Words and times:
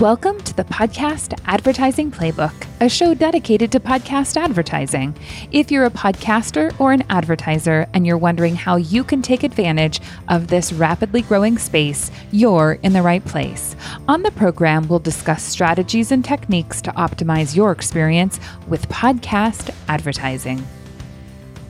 Welcome 0.00 0.40
to 0.42 0.54
the 0.54 0.62
Podcast 0.62 1.36
Advertising 1.46 2.12
Playbook, 2.12 2.54
a 2.80 2.88
show 2.88 3.14
dedicated 3.14 3.72
to 3.72 3.80
podcast 3.80 4.36
advertising. 4.36 5.12
If 5.50 5.72
you're 5.72 5.86
a 5.86 5.90
podcaster 5.90 6.72
or 6.78 6.92
an 6.92 7.02
advertiser 7.10 7.88
and 7.92 8.06
you're 8.06 8.16
wondering 8.16 8.54
how 8.54 8.76
you 8.76 9.02
can 9.02 9.22
take 9.22 9.42
advantage 9.42 10.00
of 10.28 10.46
this 10.46 10.72
rapidly 10.72 11.22
growing 11.22 11.58
space, 11.58 12.12
you're 12.30 12.78
in 12.84 12.92
the 12.92 13.02
right 13.02 13.24
place. 13.24 13.74
On 14.06 14.22
the 14.22 14.30
program, 14.30 14.86
we'll 14.86 15.00
discuss 15.00 15.42
strategies 15.42 16.12
and 16.12 16.24
techniques 16.24 16.80
to 16.82 16.92
optimize 16.92 17.56
your 17.56 17.72
experience 17.72 18.38
with 18.68 18.88
podcast 18.88 19.74
advertising. 19.88 20.64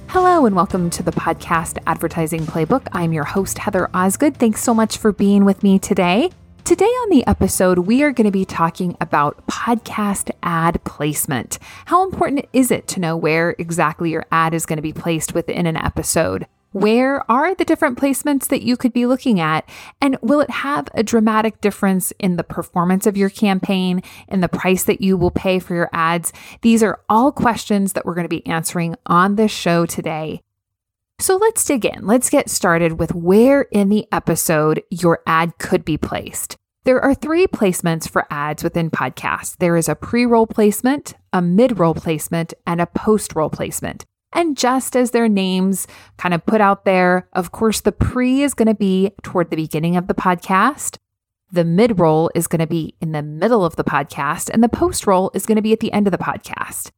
Hello, 0.08 0.44
and 0.44 0.54
welcome 0.54 0.90
to 0.90 1.02
the 1.02 1.12
Podcast 1.12 1.78
Advertising 1.86 2.44
Playbook. 2.44 2.88
I'm 2.92 3.14
your 3.14 3.24
host, 3.24 3.56
Heather 3.56 3.88
Osgood. 3.94 4.36
Thanks 4.36 4.62
so 4.62 4.74
much 4.74 4.98
for 4.98 5.12
being 5.12 5.46
with 5.46 5.62
me 5.62 5.78
today. 5.78 6.30
Today 6.68 6.84
on 6.84 7.08
the 7.08 7.26
episode, 7.26 7.78
we 7.78 8.02
are 8.02 8.12
going 8.12 8.26
to 8.26 8.30
be 8.30 8.44
talking 8.44 8.94
about 9.00 9.46
podcast 9.46 10.30
ad 10.42 10.84
placement. 10.84 11.58
How 11.86 12.04
important 12.04 12.44
is 12.52 12.70
it 12.70 12.86
to 12.88 13.00
know 13.00 13.16
where 13.16 13.56
exactly 13.58 14.10
your 14.10 14.26
ad 14.30 14.52
is 14.52 14.66
going 14.66 14.76
to 14.76 14.82
be 14.82 14.92
placed 14.92 15.32
within 15.32 15.66
an 15.66 15.78
episode? 15.78 16.46
Where 16.72 17.24
are 17.30 17.54
the 17.54 17.64
different 17.64 17.96
placements 17.96 18.48
that 18.48 18.60
you 18.60 18.76
could 18.76 18.92
be 18.92 19.06
looking 19.06 19.40
at? 19.40 19.66
And 20.02 20.18
will 20.20 20.42
it 20.42 20.50
have 20.50 20.90
a 20.92 21.02
dramatic 21.02 21.62
difference 21.62 22.12
in 22.18 22.36
the 22.36 22.44
performance 22.44 23.06
of 23.06 23.16
your 23.16 23.30
campaign, 23.30 24.02
in 24.28 24.42
the 24.42 24.46
price 24.46 24.84
that 24.84 25.00
you 25.00 25.16
will 25.16 25.30
pay 25.30 25.60
for 25.60 25.74
your 25.74 25.88
ads? 25.94 26.34
These 26.60 26.82
are 26.82 27.00
all 27.08 27.32
questions 27.32 27.94
that 27.94 28.04
we're 28.04 28.14
going 28.14 28.26
to 28.26 28.28
be 28.28 28.46
answering 28.46 28.94
on 29.06 29.36
this 29.36 29.50
show 29.50 29.86
today. 29.86 30.42
So 31.18 31.36
let's 31.36 31.64
dig 31.64 31.86
in. 31.86 32.06
Let's 32.06 32.28
get 32.30 32.50
started 32.50 33.00
with 33.00 33.14
where 33.14 33.62
in 33.72 33.88
the 33.88 34.06
episode 34.12 34.84
your 34.90 35.20
ad 35.26 35.56
could 35.58 35.84
be 35.84 35.96
placed. 35.96 36.57
There 36.88 37.04
are 37.04 37.12
three 37.12 37.46
placements 37.46 38.08
for 38.08 38.26
ads 38.30 38.64
within 38.64 38.90
podcasts 38.90 39.58
there 39.58 39.76
is 39.76 39.90
a 39.90 39.94
pre 39.94 40.24
roll 40.24 40.46
placement, 40.46 41.12
a 41.34 41.42
mid 41.42 41.78
roll 41.78 41.92
placement, 41.92 42.54
and 42.66 42.80
a 42.80 42.86
post 42.86 43.34
roll 43.34 43.50
placement. 43.50 44.06
And 44.32 44.56
just 44.56 44.96
as 44.96 45.10
their 45.10 45.28
names 45.28 45.86
kind 46.16 46.32
of 46.32 46.46
put 46.46 46.62
out 46.62 46.86
there, 46.86 47.28
of 47.34 47.52
course, 47.52 47.82
the 47.82 47.92
pre 47.92 48.40
is 48.40 48.54
going 48.54 48.68
to 48.68 48.74
be 48.74 49.10
toward 49.22 49.50
the 49.50 49.56
beginning 49.56 49.98
of 49.98 50.06
the 50.06 50.14
podcast. 50.14 50.96
The 51.52 51.62
mid 51.62 51.98
roll 51.98 52.30
is 52.34 52.46
going 52.46 52.60
to 52.60 52.66
be 52.66 52.94
in 53.02 53.12
the 53.12 53.22
middle 53.22 53.66
of 53.66 53.76
the 53.76 53.84
podcast, 53.84 54.48
and 54.48 54.64
the 54.64 54.68
post 54.70 55.06
roll 55.06 55.30
is 55.34 55.44
going 55.44 55.56
to 55.56 55.62
be 55.62 55.74
at 55.74 55.80
the 55.80 55.92
end 55.92 56.06
of 56.06 56.10
the 56.10 56.16
podcast. 56.16 56.90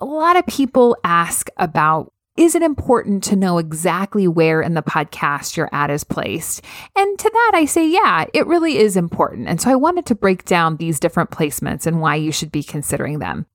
A 0.00 0.06
lot 0.06 0.38
of 0.38 0.46
people 0.46 0.96
ask 1.04 1.50
about 1.58 2.14
is 2.38 2.54
it 2.54 2.62
important 2.62 3.24
to 3.24 3.36
know 3.36 3.58
exactly 3.58 4.28
where 4.28 4.62
in 4.62 4.74
the 4.74 4.82
podcast 4.82 5.56
your 5.56 5.68
ad 5.72 5.90
is 5.90 6.04
placed? 6.04 6.64
And 6.94 7.18
to 7.18 7.28
that, 7.28 7.52
I 7.54 7.64
say, 7.64 7.88
yeah, 7.88 8.26
it 8.32 8.46
really 8.46 8.78
is 8.78 8.96
important. 8.96 9.48
And 9.48 9.60
so 9.60 9.70
I 9.70 9.74
wanted 9.74 10.06
to 10.06 10.14
break 10.14 10.44
down 10.44 10.76
these 10.76 11.00
different 11.00 11.30
placements 11.30 11.84
and 11.84 12.00
why 12.00 12.14
you 12.14 12.30
should 12.30 12.52
be 12.52 12.62
considering 12.62 13.18
them. 13.18 13.46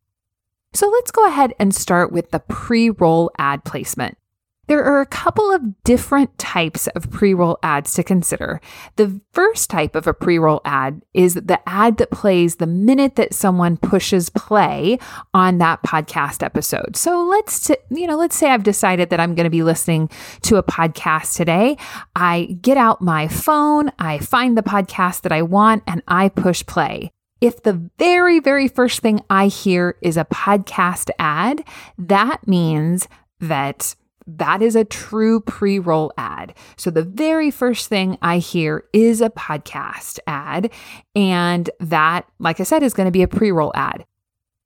So 0.73 0.89
let's 0.89 1.11
go 1.11 1.25
ahead 1.25 1.53
and 1.59 1.73
start 1.73 2.11
with 2.11 2.31
the 2.31 2.39
pre 2.39 2.89
roll 2.89 3.31
ad 3.37 3.63
placement. 3.63 4.17
There 4.73 4.83
are 4.83 5.01
a 5.01 5.05
couple 5.05 5.51
of 5.51 5.83
different 5.83 6.35
types 6.39 6.87
of 6.95 7.11
pre 7.11 7.35
roll 7.35 7.59
ads 7.61 7.93
to 7.93 8.01
consider. 8.01 8.59
The 8.95 9.21
first 9.31 9.69
type 9.69 9.95
of 9.95 10.07
a 10.07 10.15
pre 10.15 10.39
roll 10.39 10.61
ad 10.65 11.03
is 11.13 11.35
the 11.35 11.59
ad 11.69 11.97
that 11.97 12.09
plays 12.09 12.55
the 12.55 12.65
minute 12.65 13.15
that 13.17 13.35
someone 13.35 13.77
pushes 13.77 14.31
play 14.31 14.97
on 15.31 15.59
that 15.59 15.83
podcast 15.83 16.41
episode. 16.41 16.95
So 16.95 17.23
let's, 17.23 17.67
t- 17.67 17.77
you 17.91 18.07
know, 18.07 18.17
let's 18.17 18.35
say 18.35 18.49
I've 18.49 18.63
decided 18.63 19.11
that 19.11 19.19
I'm 19.19 19.35
going 19.35 19.43
to 19.43 19.51
be 19.51 19.61
listening 19.61 20.09
to 20.41 20.55
a 20.55 20.63
podcast 20.63 21.35
today. 21.35 21.77
I 22.15 22.57
get 22.59 22.75
out 22.75 22.99
my 22.99 23.27
phone, 23.27 23.91
I 23.99 24.17
find 24.17 24.57
the 24.57 24.63
podcast 24.63 25.21
that 25.21 25.31
I 25.31 25.43
want, 25.43 25.83
and 25.85 26.01
I 26.07 26.29
push 26.29 26.65
play. 26.65 27.11
If 27.41 27.61
the 27.61 27.91
very, 27.99 28.39
very 28.39 28.67
first 28.67 29.01
thing 29.01 29.21
I 29.29 29.49
hear 29.49 29.97
is 30.01 30.17
a 30.17 30.25
podcast 30.25 31.11
ad, 31.19 31.63
that 31.99 32.47
means 32.47 33.07
that 33.39 33.93
that 34.27 34.61
is 34.61 34.75
a 34.75 34.85
true 34.85 35.39
pre 35.41 35.79
roll 35.79 36.11
ad. 36.17 36.53
So 36.77 36.89
the 36.89 37.03
very 37.03 37.51
first 37.51 37.87
thing 37.89 38.17
I 38.21 38.37
hear 38.37 38.85
is 38.93 39.21
a 39.21 39.29
podcast 39.29 40.19
ad. 40.27 40.71
And 41.15 41.69
that, 41.79 42.25
like 42.39 42.59
I 42.59 42.63
said, 42.63 42.83
is 42.83 42.93
going 42.93 43.07
to 43.07 43.11
be 43.11 43.23
a 43.23 43.27
pre 43.27 43.51
roll 43.51 43.71
ad. 43.75 44.05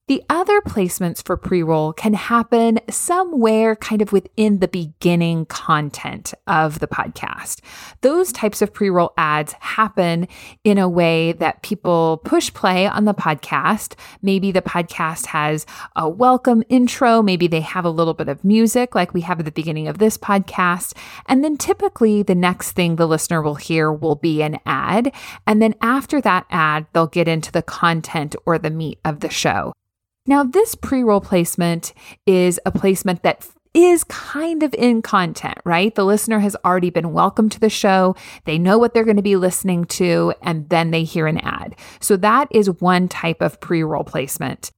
The 0.08 0.24
other 0.30 0.62
placements 0.62 1.22
for 1.22 1.36
pre 1.36 1.62
roll 1.64 1.92
can 1.92 2.14
happen 2.14 2.80
somewhere 2.90 3.76
kind 3.76 4.02
of 4.02 4.14
within 4.14 4.60
the 4.60 4.70
beginning 4.70 5.48
content 5.48 6.34
of 6.48 6.80
the 6.80 6.88
podcast. 6.88 7.60
Those 8.00 8.32
types 8.32 8.62
of 8.62 8.74
pre 8.74 8.90
roll 8.90 9.12
ads 9.18 9.52
happen 9.60 10.30
in 10.64 10.78
a 10.78 10.88
way 10.88 11.34
that 11.34 11.62
people 11.62 12.22
push 12.24 12.54
play 12.54 12.88
on 12.88 13.04
the 13.04 13.14
podcast. 13.14 13.96
Maybe 14.22 14.50
the 14.50 14.62
podcast 14.62 15.26
has 15.26 15.66
a 15.98 16.08
welcome 16.08 16.64
intro, 16.70 17.22
maybe 17.22 17.48
they 17.48 17.60
have 17.60 17.84
a 17.84 17.90
little 17.90 18.14
bit 18.14 18.30
of 18.30 18.46
music 18.46 18.96
like 18.96 19.14
we 19.14 19.22
have 19.22 19.40
at 19.40 19.46
the 19.46 19.52
beginning 19.52 19.90
of 19.90 19.98
this 19.98 20.18
podcast. 20.18 20.96
And 21.26 21.44
then 21.44 21.58
typically 21.58 22.24
the 22.24 22.34
next 22.34 22.72
thing 22.72 22.96
the 22.96 23.10
listener 23.10 23.42
will 23.42 23.56
hear 23.56 23.92
will 23.92 24.16
be 24.16 24.42
an 24.42 24.60
ad. 24.66 25.14
And 25.46 25.62
then 25.62 25.76
after 25.82 26.22
that 26.22 26.46
ad, 26.50 26.86
they'll 26.94 27.08
get 27.08 27.28
into 27.28 27.52
the 27.52 27.62
content 27.62 28.38
or 28.46 28.58
the 28.58 28.70
meat 28.70 29.00
of 29.04 29.20
the 29.20 29.30
show. 29.30 29.74
Now, 30.28 30.44
this 30.44 30.76
pre 30.76 31.04
roll 31.04 31.22
placement 31.22 31.94
is 32.26 32.60
a 32.66 32.72
placement 32.72 33.24
that 33.24 33.48
is 33.74 34.04
kind 34.06 34.64
of 34.64 34.74
in 34.74 35.02
content, 35.02 35.60
right? 35.64 35.94
The 35.94 36.06
listener 36.06 36.40
has 36.40 36.56
already 36.66 36.90
been 36.90 37.14
welcomed 37.14 37.52
to 37.54 37.60
the 37.60 37.70
show. 37.70 38.16
They 38.46 38.58
know 38.58 38.78
what 38.78 38.94
they're 38.94 39.04
going 39.04 39.18
to 39.18 39.24
be 39.24 39.36
listening 39.36 39.86
to, 39.86 40.34
and 40.42 40.68
then 40.70 40.92
they 40.92 41.04
hear 41.04 41.28
an 41.28 41.38
ad. 41.40 41.76
So 42.00 42.18
that 42.18 42.48
is 42.52 42.70
one 42.82 43.08
type 43.08 43.42
of 43.42 43.60
pre 43.60 43.84
roll 43.84 44.04
placement. 44.04 44.72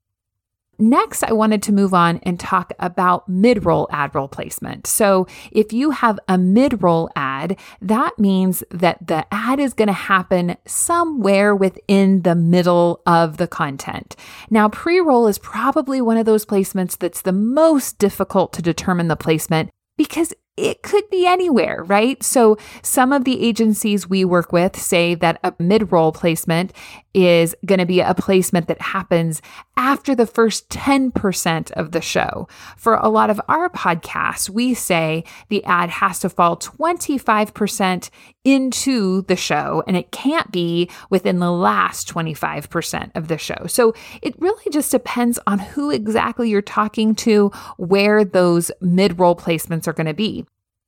Next, 0.82 1.24
I 1.24 1.34
wanted 1.34 1.62
to 1.64 1.74
move 1.74 1.94
on 1.94 2.22
and 2.24 2.40
talk 2.40 2.72
about 2.80 3.28
mid 3.28 3.66
roll 3.66 3.90
ad 3.92 4.16
roll 4.16 4.30
placement. 4.30 4.88
So, 4.88 5.28
if 5.52 5.74
you 5.74 5.92
have 5.92 6.18
a 6.30 6.38
mid 6.38 6.82
roll 6.82 7.10
ad, 7.18 7.60
that 7.82 8.18
means 8.18 8.64
that 8.72 9.06
the 9.06 9.26
ad 9.30 9.60
is 9.60 9.74
going 9.74 9.88
to 9.88 9.94
happen 9.94 10.56
somewhere 10.66 11.54
within 11.54 12.22
the 12.22 12.36
middle 12.36 13.02
of 13.06 13.36
the 13.36 13.48
content. 13.48 14.16
Now, 14.50 14.70
pre 14.70 15.02
roll 15.02 15.28
is 15.28 15.38
probably 15.38 16.00
one 16.00 16.16
of 16.16 16.26
those 16.26 16.46
placements 16.46 16.98
that's 16.98 17.22
the 17.22 17.34
most 17.34 18.00
difficult 18.00 18.54
to 18.54 18.62
determine 18.62 19.10
the 19.10 19.18
placement 19.18 19.72
because 19.98 20.34
it 20.60 20.84
could 20.84 21.10
be 21.10 21.26
anywhere, 21.26 21.84
right? 21.86 22.22
So 22.22 22.58
some 22.82 23.14
of 23.14 23.24
the 23.24 23.46
agencies 23.46 24.10
we 24.10 24.26
work 24.26 24.52
with 24.52 24.78
say 24.78 25.16
that 25.16 25.40
a 25.44 25.54
mid 25.60 25.92
roll 25.92 26.12
placement 26.12 26.74
is 27.14 27.56
going 27.66 27.80
to 27.80 27.86
be 27.86 28.02
a 28.02 28.14
placement 28.14 28.68
that 28.68 28.82
happens 28.82 29.42
after 29.78 30.14
the 30.14 30.28
first 30.28 30.70
10% 30.70 31.72
of 31.72 31.92
the 31.92 32.02
show. 32.02 32.48
For 32.78 32.96
a 32.96 33.10
lot 33.10 33.30
of 33.30 33.42
our 33.48 33.70
podcasts, 33.70 34.50
we 34.50 34.74
say 34.74 35.24
the 35.48 35.64
ad 35.64 35.90
has 35.90 36.20
to 36.20 36.30
fall 36.30 36.58
25% 36.58 38.10
into 38.50 39.22
the 39.24 39.36
show 39.36 39.84
and 39.86 39.96
it 39.96 40.12
can't 40.12 40.52
be 40.52 40.90
within 41.10 41.38
the 41.38 41.52
last 41.52 42.12
25% 42.12 43.12
of 43.16 43.28
the 43.28 43.38
show. 43.38 43.66
So 43.68 43.94
it 44.22 44.34
really 44.40 44.64
just 44.72 44.92
depends 44.92 45.38
on 45.46 45.60
who 45.60 45.92
exactly 45.92 46.50
you're 46.50 46.62
talking 46.62 47.14
to, 47.16 47.50
where 47.78 48.26
those 48.26 48.72
mid 48.82 49.20
roll 49.20 49.36
placements 49.36 49.88
are 49.88 49.94
going 49.94 50.08
to 50.08 50.14
be. 50.14 50.46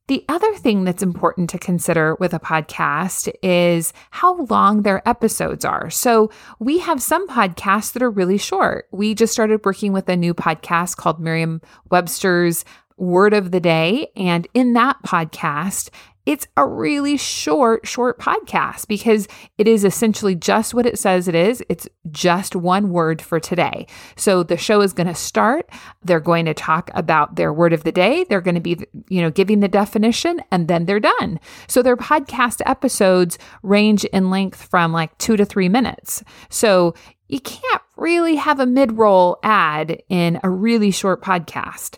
The 0.08 0.26
other 0.28 0.54
thing 0.56 0.84
that's 0.84 1.04
important 1.04 1.52
to 1.52 1.60
consider 1.60 2.16
with 2.20 2.34
a 2.34 2.40
podcast 2.40 3.32
is 3.44 3.94
how 4.10 4.42
long 4.46 4.82
their 4.82 5.08
episodes 5.08 5.64
are. 5.64 5.90
So, 5.90 6.32
we 6.60 6.80
have 6.80 7.02
some 7.02 7.30
podcasts 7.30 7.94
that 7.94 8.04
are 8.04 8.10
really 8.10 8.38
short. 8.38 8.88
We 8.92 9.14
just 9.14 9.32
started 9.32 9.64
working 9.64 9.94
with 9.94 10.10
a 10.10 10.18
new 10.18 10.34
podcast 10.34 10.98
called 10.98 11.22
Merriam 11.22 11.62
Webster's 11.92 12.66
Word 12.98 13.34
of 13.34 13.52
the 13.52 13.60
Day. 13.60 14.12
And 14.16 14.48
in 14.54 14.74
that 14.74 14.98
podcast, 15.06 15.90
it's 16.32 16.48
a 16.56 16.66
really 16.66 17.18
short, 17.18 17.86
short 17.86 18.18
podcast 18.18 18.88
because 18.88 19.28
it 19.58 19.68
is 19.68 19.84
essentially 19.84 20.34
just 20.34 20.74
what 20.74 20.86
it 20.86 20.98
says 20.98 21.28
it 21.28 21.36
is. 21.36 21.62
It's 21.68 21.90
just 22.10 22.56
one 22.56 22.90
word 22.90 23.22
for 23.22 23.38
today. 23.38 23.86
So 24.16 24.42
the 24.42 24.56
show 24.56 24.80
is 24.80 24.94
going 24.94 25.08
to 25.08 25.14
start. 25.14 25.70
They're 26.06 26.22
going 26.22 26.46
to 26.46 26.54
talk 26.54 26.90
about 26.94 27.36
their 27.36 27.52
word 27.52 27.74
of 27.74 27.84
the 27.84 27.92
day. 27.92 28.24
They're 28.24 28.40
going 28.40 28.56
to 28.56 28.62
be, 28.62 28.78
you 29.10 29.22
know, 29.22 29.30
giving 29.30 29.60
the 29.60 29.68
definition 29.68 30.42
and 30.52 30.70
then 30.70 30.86
they're 30.86 31.02
done. 31.02 31.38
So 31.68 31.82
their 31.82 31.98
podcast 31.98 32.62
episodes 32.66 33.38
range 33.62 34.06
in 34.06 34.30
length 34.30 34.64
from 34.64 34.94
like 34.94 35.18
two 35.18 35.36
to 35.36 35.44
three 35.44 35.68
minutes. 35.68 36.24
So 36.50 36.96
you 37.28 37.42
can't 37.42 37.82
really 37.98 38.36
have 38.36 38.62
a 38.62 38.66
mid 38.66 38.98
roll 38.98 39.38
ad 39.44 40.02
in 40.08 40.40
a 40.44 40.50
really 40.50 40.92
short 40.92 41.22
podcast. 41.22 41.98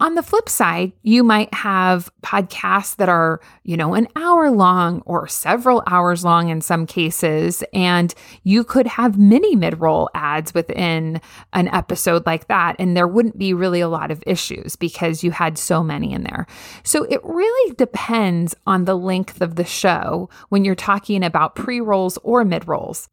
On 0.00 0.14
the 0.14 0.22
flip 0.22 0.48
side, 0.48 0.92
you 1.02 1.22
might 1.22 1.52
have 1.52 2.10
podcasts 2.22 2.96
that 2.96 3.10
are, 3.10 3.38
you 3.64 3.76
know, 3.76 3.92
an 3.92 4.08
hour 4.16 4.50
long 4.50 5.02
or 5.04 5.28
several 5.28 5.82
hours 5.86 6.24
long 6.24 6.48
in 6.48 6.62
some 6.62 6.86
cases, 6.86 7.62
and 7.74 8.14
you 8.42 8.64
could 8.64 8.86
have 8.86 9.18
mini 9.18 9.54
mid 9.54 9.78
roll 9.78 10.08
ads 10.14 10.54
within 10.54 11.20
an 11.52 11.68
episode 11.68 12.24
like 12.24 12.48
that, 12.48 12.76
and 12.78 12.96
there 12.96 13.06
wouldn't 13.06 13.36
be 13.36 13.52
really 13.52 13.80
a 13.80 13.90
lot 13.90 14.10
of 14.10 14.24
issues 14.26 14.74
because 14.74 15.22
you 15.22 15.32
had 15.32 15.58
so 15.58 15.82
many 15.82 16.14
in 16.14 16.22
there. 16.22 16.46
So 16.82 17.04
it 17.04 17.20
really 17.22 17.74
depends 17.74 18.54
on 18.66 18.86
the 18.86 18.96
length 18.96 19.42
of 19.42 19.56
the 19.56 19.64
show 19.66 20.30
when 20.48 20.64
you're 20.64 20.74
talking 20.74 21.22
about 21.22 21.54
pre 21.54 21.78
rolls 21.78 22.16
or 22.22 22.42
mid 22.42 22.66
rolls. 22.66 23.10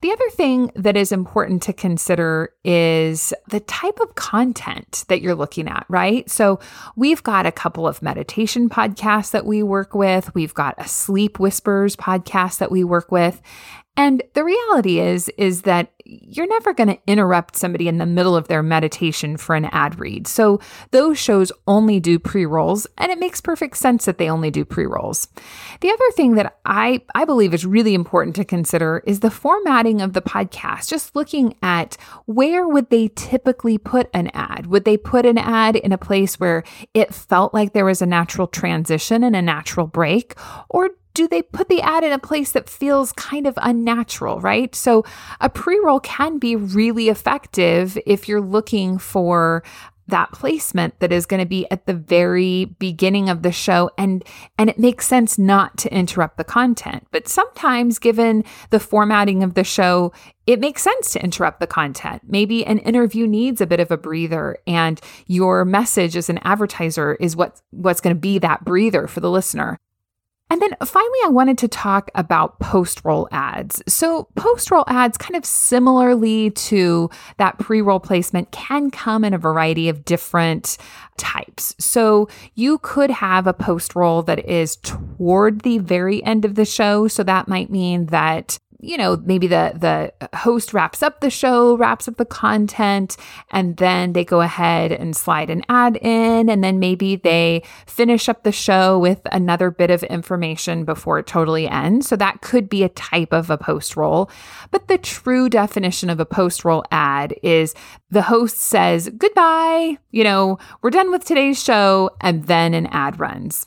The 0.00 0.12
other 0.12 0.30
thing 0.30 0.70
that 0.76 0.96
is 0.96 1.10
important 1.10 1.60
to 1.64 1.72
consider 1.72 2.54
is 2.64 3.32
the 3.50 3.58
type 3.58 3.98
of 3.98 4.14
content 4.14 5.04
that 5.08 5.20
you're 5.20 5.34
looking 5.34 5.66
at, 5.66 5.86
right? 5.88 6.30
So, 6.30 6.60
we've 6.94 7.22
got 7.24 7.46
a 7.46 7.52
couple 7.52 7.86
of 7.88 8.00
meditation 8.00 8.68
podcasts 8.68 9.32
that 9.32 9.44
we 9.44 9.64
work 9.64 9.96
with. 9.96 10.32
We've 10.36 10.54
got 10.54 10.76
a 10.78 10.86
sleep 10.86 11.40
whispers 11.40 11.96
podcast 11.96 12.58
that 12.58 12.70
we 12.70 12.84
work 12.84 13.10
with. 13.10 13.42
And 13.98 14.22
the 14.34 14.44
reality 14.44 15.00
is 15.00 15.28
is 15.30 15.62
that 15.62 15.90
you're 16.04 16.46
never 16.46 16.72
going 16.72 16.88
to 16.88 16.98
interrupt 17.06 17.56
somebody 17.56 17.88
in 17.88 17.98
the 17.98 18.06
middle 18.06 18.36
of 18.36 18.46
their 18.46 18.62
meditation 18.62 19.36
for 19.36 19.56
an 19.56 19.66
ad 19.66 19.98
read. 19.98 20.26
So 20.26 20.60
those 20.92 21.18
shows 21.18 21.50
only 21.66 21.98
do 21.98 22.18
pre-rolls 22.18 22.86
and 22.96 23.10
it 23.10 23.18
makes 23.18 23.40
perfect 23.40 23.76
sense 23.76 24.04
that 24.04 24.16
they 24.16 24.30
only 24.30 24.50
do 24.52 24.64
pre-rolls. 24.64 25.26
The 25.80 25.90
other 25.90 26.10
thing 26.12 26.36
that 26.36 26.58
I 26.64 27.02
I 27.14 27.24
believe 27.24 27.52
is 27.52 27.66
really 27.66 27.92
important 27.92 28.36
to 28.36 28.44
consider 28.44 29.02
is 29.04 29.18
the 29.18 29.32
formatting 29.32 30.00
of 30.00 30.12
the 30.12 30.22
podcast. 30.22 30.88
Just 30.88 31.16
looking 31.16 31.56
at 31.60 31.96
where 32.26 32.68
would 32.68 32.90
they 32.90 33.08
typically 33.16 33.78
put 33.78 34.08
an 34.14 34.30
ad? 34.32 34.68
Would 34.68 34.84
they 34.84 34.96
put 34.96 35.26
an 35.26 35.38
ad 35.38 35.74
in 35.74 35.90
a 35.90 35.98
place 35.98 36.38
where 36.38 36.62
it 36.94 37.12
felt 37.12 37.52
like 37.52 37.72
there 37.72 37.84
was 37.84 38.00
a 38.00 38.06
natural 38.06 38.46
transition 38.46 39.24
and 39.24 39.34
a 39.34 39.42
natural 39.42 39.88
break 39.88 40.34
or 40.68 40.90
do 41.18 41.26
they 41.26 41.42
put 41.42 41.68
the 41.68 41.82
ad 41.82 42.04
in 42.04 42.12
a 42.12 42.18
place 42.18 42.52
that 42.52 42.68
feels 42.68 43.10
kind 43.10 43.44
of 43.44 43.58
unnatural, 43.60 44.40
right? 44.40 44.72
So 44.72 45.04
a 45.40 45.50
pre 45.50 45.80
roll 45.80 45.98
can 45.98 46.38
be 46.38 46.54
really 46.54 47.08
effective 47.08 47.98
if 48.06 48.28
you're 48.28 48.40
looking 48.40 48.98
for 48.98 49.64
that 50.06 50.30
placement 50.30 51.00
that 51.00 51.12
is 51.12 51.26
going 51.26 51.40
to 51.40 51.46
be 51.46 51.68
at 51.72 51.86
the 51.86 51.92
very 51.92 52.66
beginning 52.78 53.28
of 53.28 53.42
the 53.42 53.50
show 53.50 53.90
and 53.98 54.24
and 54.56 54.70
it 54.70 54.78
makes 54.78 55.08
sense 55.08 55.38
not 55.38 55.76
to 55.78 55.92
interrupt 55.92 56.36
the 56.36 56.44
content. 56.44 57.04
But 57.10 57.26
sometimes 57.26 57.98
given 57.98 58.44
the 58.70 58.78
formatting 58.78 59.42
of 59.42 59.54
the 59.54 59.64
show 59.64 60.12
it 60.46 60.60
makes 60.60 60.82
sense 60.82 61.12
to 61.12 61.22
interrupt 61.22 61.58
the 61.58 61.66
content. 61.66 62.22
Maybe 62.26 62.64
an 62.64 62.78
interview 62.78 63.26
needs 63.26 63.60
a 63.60 63.66
bit 63.66 63.80
of 63.80 63.90
a 63.90 63.98
breather 63.98 64.56
and 64.68 65.00
your 65.26 65.64
message 65.64 66.16
as 66.16 66.30
an 66.30 66.38
advertiser 66.44 67.14
is 67.14 67.34
what 67.34 67.60
what's 67.70 68.00
going 68.00 68.14
to 68.14 68.20
be 68.20 68.38
that 68.38 68.64
breather 68.64 69.08
for 69.08 69.18
the 69.18 69.30
listener 69.30 69.78
and 70.50 70.62
then 70.62 70.74
finally, 70.82 71.18
I 71.24 71.28
wanted 71.28 71.58
to 71.58 71.68
talk 71.68 72.10
about 72.14 72.58
post 72.58 73.02
roll 73.04 73.28
ads. 73.30 73.82
So, 73.86 74.28
post 74.34 74.70
roll 74.70 74.84
ads, 74.86 75.18
kind 75.18 75.36
of 75.36 75.44
similarly 75.44 76.50
to 76.50 77.10
that 77.36 77.58
pre 77.58 77.82
roll 77.82 78.00
placement, 78.00 78.50
can 78.50 78.90
come 78.90 79.24
in 79.24 79.34
a 79.34 79.38
variety 79.38 79.90
of 79.90 80.06
different 80.06 80.78
types. 81.18 81.74
So, 81.78 82.28
you 82.54 82.78
could 82.78 83.10
have 83.10 83.46
a 83.46 83.52
post 83.52 83.94
roll 83.94 84.22
that 84.22 84.48
is 84.48 84.76
toward 84.76 85.60
the 85.62 85.78
very 85.78 86.24
end 86.24 86.46
of 86.46 86.54
the 86.54 86.64
show. 86.64 87.08
So, 87.08 87.22
that 87.24 87.46
might 87.48 87.68
mean 87.68 88.06
that 88.06 88.58
you 88.80 88.96
know, 88.96 89.16
maybe 89.16 89.48
the 89.48 89.72
the 89.74 90.28
host 90.36 90.72
wraps 90.72 91.02
up 91.02 91.20
the 91.20 91.30
show, 91.30 91.76
wraps 91.76 92.06
up 92.06 92.16
the 92.16 92.24
content, 92.24 93.16
and 93.50 93.76
then 93.76 94.12
they 94.12 94.24
go 94.24 94.40
ahead 94.40 94.92
and 94.92 95.16
slide 95.16 95.50
an 95.50 95.64
ad 95.68 95.96
in, 95.96 96.48
and 96.48 96.62
then 96.62 96.78
maybe 96.78 97.16
they 97.16 97.62
finish 97.86 98.28
up 98.28 98.44
the 98.44 98.52
show 98.52 98.96
with 98.98 99.20
another 99.32 99.70
bit 99.70 99.90
of 99.90 100.04
information 100.04 100.84
before 100.84 101.18
it 101.18 101.26
totally 101.26 101.68
ends. 101.68 102.06
So 102.08 102.14
that 102.16 102.40
could 102.40 102.68
be 102.68 102.84
a 102.84 102.88
type 102.90 103.32
of 103.32 103.50
a 103.50 103.58
post 103.58 103.96
roll. 103.96 104.30
But 104.70 104.86
the 104.86 104.98
true 104.98 105.48
definition 105.48 106.08
of 106.08 106.20
a 106.20 106.26
post 106.26 106.64
roll 106.64 106.84
ad 106.92 107.34
is 107.42 107.74
the 108.10 108.22
host 108.22 108.58
says 108.58 109.10
goodbye, 109.18 109.98
you 110.12 110.22
know, 110.22 110.58
we're 110.82 110.90
done 110.90 111.10
with 111.10 111.24
today's 111.24 111.62
show, 111.62 112.10
and 112.20 112.44
then 112.46 112.74
an 112.74 112.86
ad 112.86 113.18
runs. 113.18 113.66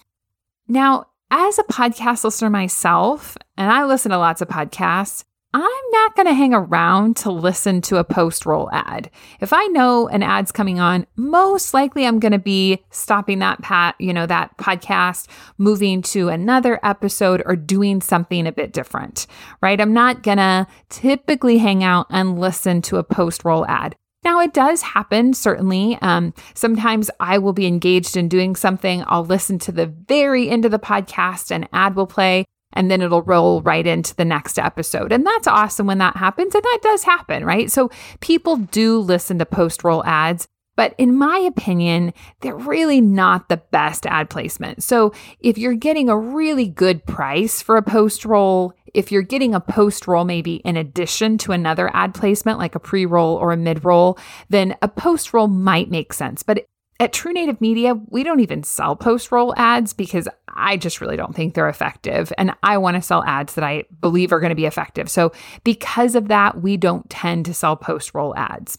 Now, 0.69 1.07
as 1.31 1.57
a 1.57 1.63
podcast 1.63 2.25
listener 2.25 2.49
myself, 2.49 3.37
and 3.57 3.71
I 3.71 3.85
listen 3.85 4.11
to 4.11 4.17
lots 4.17 4.41
of 4.41 4.49
podcasts, 4.49 5.23
I'm 5.53 5.91
not 5.91 6.15
going 6.15 6.27
to 6.27 6.33
hang 6.33 6.53
around 6.53 7.17
to 7.17 7.31
listen 7.31 7.81
to 7.81 7.97
a 7.97 8.05
post 8.05 8.45
roll 8.45 8.69
ad. 8.71 9.09
If 9.41 9.51
I 9.51 9.65
know 9.67 10.07
an 10.07 10.23
ad's 10.23 10.51
coming 10.51 10.79
on, 10.79 11.05
most 11.17 11.73
likely 11.73 12.05
I'm 12.05 12.19
going 12.19 12.31
to 12.31 12.39
be 12.39 12.83
stopping 12.89 13.39
that 13.39 13.61
pat, 13.61 13.95
you 13.99 14.13
know, 14.13 14.25
that 14.27 14.57
podcast, 14.57 15.27
moving 15.57 16.01
to 16.03 16.29
another 16.29 16.79
episode 16.83 17.43
or 17.45 17.55
doing 17.55 18.01
something 18.01 18.47
a 18.47 18.53
bit 18.53 18.71
different, 18.71 19.27
right? 19.61 19.79
I'm 19.79 19.93
not 19.93 20.23
going 20.23 20.37
to 20.37 20.67
typically 20.89 21.57
hang 21.57 21.83
out 21.83 22.07
and 22.09 22.39
listen 22.39 22.81
to 22.83 22.97
a 22.97 23.03
post 23.03 23.43
roll 23.43 23.65
ad. 23.65 23.95
Now, 24.23 24.39
it 24.39 24.53
does 24.53 24.81
happen, 24.83 25.33
certainly. 25.33 25.97
Um, 26.01 26.33
sometimes 26.53 27.09
I 27.19 27.39
will 27.39 27.53
be 27.53 27.65
engaged 27.65 28.15
in 28.15 28.27
doing 28.27 28.55
something. 28.55 29.03
I'll 29.07 29.25
listen 29.25 29.57
to 29.59 29.71
the 29.71 29.87
very 29.87 30.49
end 30.49 30.63
of 30.63 30.71
the 30.71 30.79
podcast, 30.79 31.49
an 31.49 31.67
ad 31.73 31.95
will 31.95 32.05
play, 32.05 32.45
and 32.73 32.91
then 32.91 33.01
it'll 33.01 33.23
roll 33.23 33.61
right 33.61 33.85
into 33.85 34.15
the 34.15 34.25
next 34.25 34.59
episode. 34.59 35.11
And 35.11 35.25
that's 35.25 35.47
awesome 35.47 35.87
when 35.87 35.97
that 35.97 36.17
happens. 36.17 36.53
And 36.53 36.63
that 36.63 36.79
does 36.83 37.03
happen, 37.03 37.43
right? 37.43 37.71
So 37.71 37.89
people 38.19 38.57
do 38.57 38.99
listen 38.99 39.39
to 39.39 39.45
post 39.45 39.83
roll 39.83 40.05
ads. 40.05 40.47
But 40.77 40.95
in 40.97 41.15
my 41.15 41.37
opinion, 41.37 42.13
they're 42.39 42.55
really 42.55 43.01
not 43.01 43.49
the 43.49 43.57
best 43.57 44.05
ad 44.05 44.29
placement. 44.29 44.83
So 44.83 45.13
if 45.39 45.57
you're 45.57 45.73
getting 45.73 46.09
a 46.09 46.17
really 46.17 46.67
good 46.67 47.05
price 47.05 47.61
for 47.61 47.75
a 47.75 47.83
post 47.83 48.23
roll, 48.23 48.73
if 48.93 49.11
you're 49.11 49.21
getting 49.21 49.53
a 49.53 49.59
post 49.59 50.07
roll 50.07 50.25
maybe 50.25 50.55
in 50.57 50.77
addition 50.77 51.37
to 51.39 51.51
another 51.51 51.89
ad 51.93 52.13
placement 52.13 52.59
like 52.59 52.75
a 52.75 52.79
pre 52.79 53.05
roll 53.05 53.35
or 53.35 53.51
a 53.51 53.57
mid 53.57 53.83
roll, 53.83 54.17
then 54.49 54.75
a 54.81 54.87
post 54.87 55.33
roll 55.33 55.47
might 55.47 55.89
make 55.89 56.13
sense. 56.13 56.43
But 56.43 56.65
at 56.99 57.13
True 57.13 57.33
Native 57.33 57.59
Media, 57.59 57.95
we 58.09 58.23
don't 58.23 58.41
even 58.41 58.61
sell 58.61 58.95
post 58.95 59.31
roll 59.31 59.55
ads 59.57 59.91
because 59.91 60.27
I 60.47 60.77
just 60.77 61.01
really 61.01 61.17
don't 61.17 61.35
think 61.35 61.55
they're 61.55 61.67
effective. 61.67 62.31
And 62.37 62.53
I 62.61 62.77
want 62.77 62.95
to 62.95 63.01
sell 63.01 63.23
ads 63.23 63.55
that 63.55 63.63
I 63.63 63.85
believe 64.01 64.31
are 64.31 64.39
going 64.39 64.51
to 64.51 64.55
be 64.55 64.67
effective. 64.67 65.09
So, 65.09 65.31
because 65.63 66.13
of 66.13 66.27
that, 66.27 66.61
we 66.61 66.77
don't 66.77 67.09
tend 67.09 67.45
to 67.45 67.55
sell 67.55 67.75
post 67.75 68.13
roll 68.13 68.35
ads. 68.35 68.77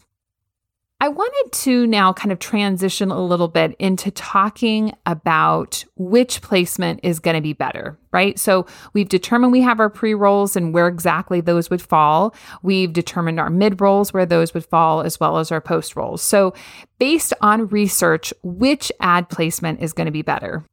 I 1.03 1.09
wanted 1.09 1.51
to 1.63 1.85
now 1.85 2.13
kind 2.13 2.31
of 2.31 2.39
transition 2.39 3.11
a 3.11 3.21
little 3.21 3.49
bit 3.49 3.75
into 3.77 4.09
talking 4.09 4.93
about 5.05 5.83
which 5.97 6.41
placement 6.41 7.01
is 7.03 7.19
going 7.19 7.35
to 7.35 7.41
be 7.41 7.51
better, 7.51 7.99
right? 8.13 8.39
So 8.39 8.67
we've 8.93 9.09
determined 9.09 9.51
we 9.51 9.59
have 9.59 9.81
our 9.81 9.89
pre 9.89 10.13
rolls 10.13 10.55
and 10.55 10.73
where 10.73 10.87
exactly 10.87 11.41
those 11.41 11.69
would 11.69 11.81
fall. 11.81 12.33
We've 12.61 12.93
determined 12.93 13.37
our 13.37 13.49
mid 13.49 13.81
rolls, 13.81 14.13
where 14.13 14.25
those 14.25 14.53
would 14.53 14.65
fall, 14.65 15.01
as 15.01 15.19
well 15.19 15.39
as 15.39 15.51
our 15.51 15.59
post 15.59 15.97
rolls. 15.97 16.21
So, 16.21 16.53
based 16.99 17.33
on 17.41 17.67
research, 17.67 18.33
which 18.41 18.89
ad 19.01 19.27
placement 19.27 19.81
is 19.81 19.91
going 19.91 20.05
to 20.05 20.11
be 20.11 20.21
better? 20.21 20.63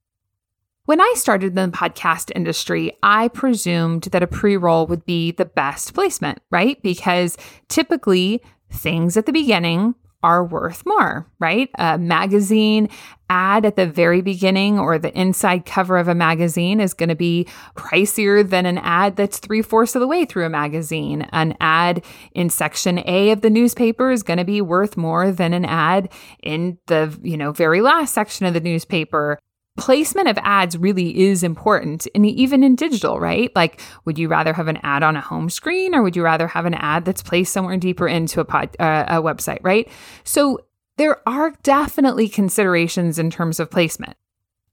When 0.85 1.00
I 1.00 1.12
started 1.17 1.59
in 1.59 1.73
the 1.73 1.77
podcast 1.77 2.31
industry, 2.37 2.93
I 3.03 3.27
presumed 3.27 4.03
that 4.13 4.22
a 4.22 4.29
pre 4.29 4.56
roll 4.56 4.87
would 4.87 5.05
be 5.05 5.32
the 5.32 5.44
best 5.44 5.93
placement, 5.93 6.41
right? 6.53 6.81
Because 6.82 7.37
typically, 7.67 8.44
things 8.70 9.17
at 9.17 9.27
the 9.27 9.32
beginning 9.32 9.96
are 10.22 10.44
worth 10.44 10.84
more, 10.84 11.27
right? 11.39 11.70
A 11.79 11.98
magazine 11.98 12.89
ad 13.31 13.65
at 13.65 13.77
the 13.77 13.86
very 13.86 14.20
beginning 14.20 14.79
or 14.79 14.98
the 14.98 15.17
inside 15.19 15.65
cover 15.65 15.96
of 15.96 16.08
a 16.08 16.15
magazine 16.15 16.81
is 16.81 16.94
going 16.94 17.08
to 17.08 17.15
be 17.15 17.46
pricier 17.77 18.48
than 18.48 18.67
an 18.67 18.79
ad 18.79 19.17
that's 19.17 19.39
three 19.39 19.62
fourths 19.62 19.94
of 19.94 20.00
the 20.00 20.08
way 20.08 20.24
through 20.24 20.44
a 20.44 20.50
magazine. 20.50 21.22
An 21.32 21.56
ad 21.60 22.05
in 22.32 22.50
section 22.50 23.03
A 23.06 23.31
of 23.31 23.41
the 23.41 23.50
newspaper 23.50 24.10
is 24.10 24.22
going 24.22 24.39
to 24.39 24.44
be 24.44 24.60
worth 24.60 24.96
more 24.96 25.32
than 25.32 25.55
an 25.55 25.65
ad 25.65 26.10
in 26.43 26.79
the, 26.86 27.19
you 27.22 27.36
know, 27.36 27.53
very 27.53 27.81
last 27.81 28.12
section 28.12 28.46
of 28.46 28.55
the 28.55 28.60
newspaper 28.60 29.39
placement 29.81 30.29
of 30.29 30.39
ads 30.43 30.77
really 30.77 31.19
is 31.19 31.43
important 31.43 32.06
and 32.15 32.25
even 32.27 32.63
in 32.63 32.77
digital 32.77 33.19
right? 33.19 33.51
Like 33.56 33.81
would 34.05 34.19
you 34.19 34.29
rather 34.29 34.53
have 34.53 34.69
an 34.69 34.79
ad 34.82 35.03
on 35.03 35.17
a 35.17 35.20
home 35.20 35.51
screen 35.51 35.94
or 35.94 36.03
would 36.03 36.15
you 36.15 36.22
rather 36.22 36.46
have 36.46 36.67
an 36.67 36.75
ad 36.75 37.05
that's 37.05 37.22
placed 37.22 37.53
somewhere 37.53 37.77
deeper 37.77 38.06
into 38.06 38.41
a 38.41 38.44
pod 38.44 38.77
uh, 38.79 39.05
a 39.08 39.22
website 39.22 39.60
right? 39.63 39.89
So 40.25 40.60
there 40.96 41.27
are 41.27 41.55
definitely 41.63 42.29
considerations 42.29 43.19
in 43.19 43.31
terms 43.31 43.58
of 43.58 43.70
placement 43.70 44.17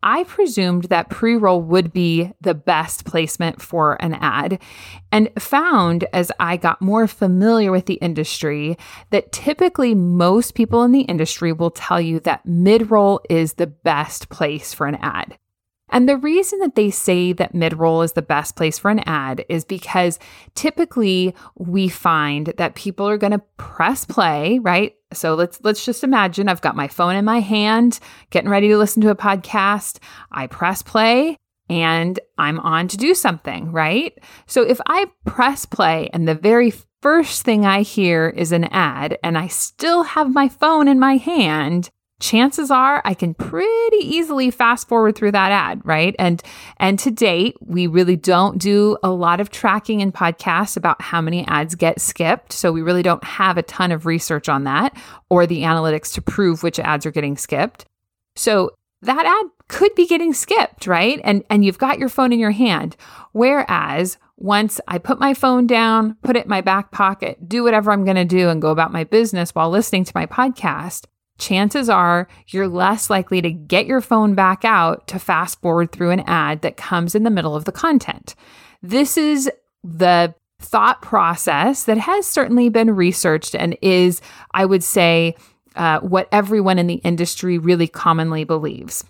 I 0.08 0.24
presumed 0.24 0.86
that 0.86 1.10
pre 1.10 1.36
roll 1.36 1.62
would 1.64 1.92
be 1.92 2.32
the 2.40 2.54
best 2.54 3.04
placement 3.04 3.62
for 3.62 4.02
an 4.02 4.14
ad 4.14 4.62
and 5.12 5.30
found 5.38 6.06
as 6.14 6.32
I 6.40 6.56
got 6.56 6.82
more 6.82 7.08
familiar 7.08 7.74
with 7.74 7.88
the 7.88 7.96
industry 7.96 8.78
that 9.10 9.34
typically 9.34 9.94
most 9.94 10.56
people 10.56 10.84
in 10.84 10.94
the 10.94 11.02
industry 11.02 11.52
will 11.52 11.72
tell 11.72 12.00
you 12.00 12.22
that 12.22 12.46
mid 12.46 12.90
roll 12.90 13.20
is 13.30 13.56
the 13.56 13.68
best 13.68 14.30
place 14.30 14.74
for 14.74 14.88
an 14.88 14.96
ad. 15.02 15.38
And 15.90 16.08
the 16.08 16.18
reason 16.18 16.60
that 16.60 16.76
they 16.76 16.90
say 16.90 17.34
that 17.34 17.56
mid 17.56 17.74
roll 17.74 18.02
is 18.02 18.14
the 18.14 18.22
best 18.22 18.56
place 18.56 18.78
for 18.78 18.92
an 18.92 19.00
ad 19.00 19.46
is 19.50 19.64
because 19.64 20.20
typically 20.54 21.34
we 21.56 21.88
find 21.88 22.54
that 22.58 22.76
people 22.76 23.08
are 23.08 23.18
going 23.18 23.32
to 23.32 23.44
press 23.58 24.06
play, 24.06 24.60
right? 24.60 24.96
So 25.14 25.36
let's 25.36 25.60
let's 25.64 25.86
just 25.86 26.04
imagine 26.04 26.50
I've 26.50 26.62
got 26.62 26.76
my 26.76 26.88
phone 26.88 27.16
in 27.16 27.24
my 27.24 27.40
hand, 27.40 28.00
getting 28.30 28.50
ready 28.50 28.68
to 28.68 28.78
listen 28.78 29.02
to 29.04 29.10
a 29.10 29.16
podcast. 29.16 30.00
I 30.32 30.48
press 30.48 30.82
play 30.82 31.38
and 31.70 32.20
I'm 32.38 32.60
on 32.60 32.88
to 32.90 32.98
do 32.98 33.14
something, 33.14 33.72
right? 33.72 34.18
So 34.46 34.64
if 34.64 34.80
I 34.88 35.08
press 35.26 35.66
play 35.66 36.10
and 36.14 36.28
the 36.28 36.36
very 36.36 36.74
first 37.02 37.44
thing 37.44 37.66
I 37.66 37.82
hear 37.82 38.28
is 38.30 38.52
an 38.52 38.66
ad 38.66 39.18
and 39.24 39.38
I 39.38 39.48
still 39.48 40.04
have 40.04 40.34
my 40.34 40.50
phone 40.50 40.88
in 40.88 41.00
my 41.00 41.18
hand, 41.18 41.90
chances 42.20 42.72
are 42.72 43.02
I 43.06 43.14
can 43.14 43.34
pretty 43.34 43.98
easily 43.98 44.52
fast 44.52 44.88
forward 44.88 45.16
through 45.16 45.32
that 45.34 45.52
ad, 45.52 45.82
right? 45.84 46.16
And 46.18 46.42
and 46.78 46.98
to 47.00 47.12
date, 47.12 47.58
we 47.62 47.88
really 47.88 48.16
don't 48.16 48.58
do 48.58 48.98
a 49.04 49.10
lot 49.10 49.40
of 49.40 49.50
tracking 49.50 50.02
in 50.02 50.12
podcasts 50.12 50.78
about 50.78 51.02
how 51.02 51.22
many 51.22 51.46
ads 51.48 51.76
get 51.76 52.02
skipped. 52.02 52.54
So 52.54 52.72
we 52.72 52.82
really 52.82 53.04
don't 53.04 53.24
have 53.24 53.58
a 53.58 53.64
ton 53.64 53.92
of 53.92 54.06
research 54.06 54.50
on 54.50 54.64
that 54.64 54.96
or 55.30 55.46
the 55.46 55.62
analytics 55.62 56.14
to 56.14 56.22
prove 56.22 56.64
which 56.64 56.80
ads 56.80 57.06
are 57.06 57.12
getting 57.12 57.38
skipped. 57.38 57.86
So 58.36 58.72
that 59.02 59.26
ad 59.26 59.52
could 59.68 59.94
be 59.96 60.08
getting 60.08 60.34
skipped, 60.34 60.88
right? 60.88 61.22
And 61.24 61.44
and 61.50 61.64
you've 61.64 61.78
got 61.78 62.00
your 62.00 62.10
phone 62.10 62.34
in 62.34 62.40
your 62.40 62.52
hand. 62.52 62.96
Whereas 63.34 64.18
once 64.38 64.80
I 64.88 65.00
put 65.00 65.20
my 65.20 65.34
phone 65.34 65.66
down, 65.66 66.16
put 66.22 66.36
it 66.36 66.46
in 66.46 66.50
my 66.50 66.62
back 66.62 66.92
pocket, 66.92 67.50
do 67.50 67.64
whatever 67.64 67.92
I'm 67.92 68.06
going 68.06 68.18
to 68.18 68.26
do 68.26 68.50
and 68.50 68.62
go 68.62 68.70
about 68.70 68.94
my 68.94 69.04
business 69.04 69.56
while 69.56 69.70
listening 69.70 70.04
to 70.04 70.12
my 70.14 70.28
podcast, 70.28 71.06
chances 71.38 71.90
are 71.90 72.28
you're 72.48 72.68
less 72.68 73.10
likely 73.10 73.42
to 73.42 73.52
get 73.52 73.86
your 73.86 74.02
phone 74.02 74.36
back 74.36 74.66
out 74.66 75.08
to 75.08 75.20
fast 75.20 75.62
forward 75.62 75.92
through 75.92 76.12
an 76.12 76.22
ad 76.22 76.62
that 76.62 76.78
comes 76.78 77.16
in 77.16 77.24
the 77.24 77.30
middle 77.30 77.56
of 77.56 77.66
the 77.66 77.72
content. 77.72 78.36
This 78.82 79.18
is 79.18 79.50
the 79.84 80.34
thought 80.60 81.02
process 81.02 81.84
that 81.84 81.98
has 81.98 82.26
certainly 82.26 82.70
been 82.70 82.96
researched 82.96 83.56
and 83.56 83.78
is, 83.82 84.22
I 84.52 84.66
would 84.66 84.84
say, 84.84 85.36
uh, 85.76 86.00
what 86.00 86.28
everyone 86.32 86.80
in 86.80 86.88
the 86.88 86.96
industry 86.96 87.58
really 87.58 87.88
commonly 87.88 88.44
believes. 88.44 89.04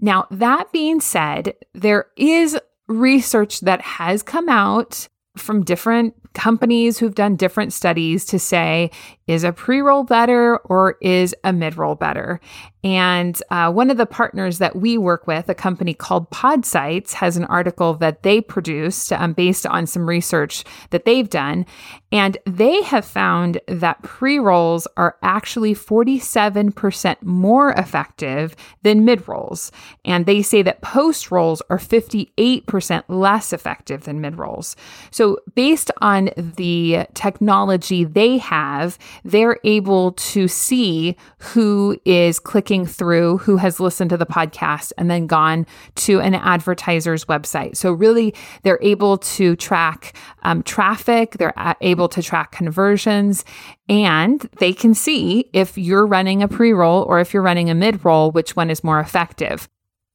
Now, 0.00 0.26
that 0.30 0.72
being 0.72 1.00
said, 1.00 1.54
there 1.74 2.06
is 2.16 2.58
research 2.86 3.60
that 3.60 3.82
has 3.82 4.22
come 4.22 4.48
out 4.48 5.08
from 5.40 5.64
different 5.64 6.14
companies 6.34 6.98
who've 6.98 7.14
done 7.14 7.36
different 7.36 7.72
studies 7.72 8.24
to 8.26 8.38
say 8.38 8.90
is 9.26 9.44
a 9.44 9.52
pre 9.52 9.80
roll 9.80 10.04
better 10.04 10.56
or 10.58 10.96
is 11.00 11.34
a 11.44 11.52
mid 11.52 11.76
roll 11.76 11.94
better? 11.94 12.40
And 12.84 13.40
uh, 13.50 13.72
one 13.72 13.90
of 13.90 13.96
the 13.96 14.06
partners 14.06 14.58
that 14.58 14.76
we 14.76 14.96
work 14.96 15.26
with, 15.26 15.48
a 15.48 15.54
company 15.54 15.92
called 15.92 16.30
Podsights, 16.30 17.12
has 17.14 17.36
an 17.36 17.44
article 17.44 17.94
that 17.94 18.22
they 18.22 18.40
produced 18.40 19.12
um, 19.12 19.32
based 19.32 19.66
on 19.66 19.86
some 19.86 20.08
research 20.08 20.64
that 20.90 21.04
they've 21.04 21.28
done. 21.28 21.66
And 22.12 22.38
they 22.46 22.80
have 22.82 23.04
found 23.04 23.60
that 23.66 24.02
pre 24.02 24.38
rolls 24.38 24.86
are 24.96 25.16
actually 25.22 25.74
47% 25.74 27.22
more 27.22 27.72
effective 27.72 28.56
than 28.82 29.04
mid 29.04 29.28
rolls. 29.28 29.70
And 30.04 30.24
they 30.24 30.40
say 30.40 30.62
that 30.62 30.80
post 30.80 31.30
rolls 31.30 31.60
are 31.68 31.78
58% 31.78 33.02
less 33.08 33.52
effective 33.52 34.04
than 34.04 34.22
mid 34.22 34.38
rolls. 34.38 34.76
So, 35.10 35.27
based 35.54 35.90
on 36.00 36.30
the 36.36 37.06
technology 37.14 38.04
they 38.04 38.38
have, 38.38 38.98
they're 39.24 39.58
able 39.64 40.12
to 40.12 40.48
see 40.48 41.16
who 41.38 41.98
is 42.04 42.38
clicking 42.38 42.86
through, 42.86 43.38
who 43.38 43.56
has 43.56 43.80
listened 43.80 44.10
to 44.10 44.16
the 44.16 44.26
podcast, 44.26 44.92
and 44.96 45.10
then 45.10 45.26
gone 45.26 45.66
to 45.96 46.20
an 46.20 46.34
advertiser's 46.34 47.24
website. 47.26 47.76
So, 47.76 47.92
really, 47.92 48.34
they're 48.62 48.80
able 48.82 49.18
to 49.18 49.56
track 49.56 50.16
um, 50.42 50.62
traffic, 50.62 51.32
they're 51.32 51.54
able 51.80 52.08
to 52.08 52.22
track 52.22 52.52
conversions, 52.52 53.44
and 53.88 54.40
they 54.58 54.72
can 54.72 54.94
see 54.94 55.48
if 55.52 55.76
you're 55.76 56.06
running 56.06 56.42
a 56.42 56.48
pre 56.48 56.72
roll 56.72 57.02
or 57.04 57.20
if 57.20 57.34
you're 57.34 57.42
running 57.42 57.70
a 57.70 57.74
mid 57.74 58.04
roll, 58.04 58.30
which 58.30 58.56
one 58.56 58.70
is 58.70 58.84
more 58.84 59.00
effective. 59.00 59.68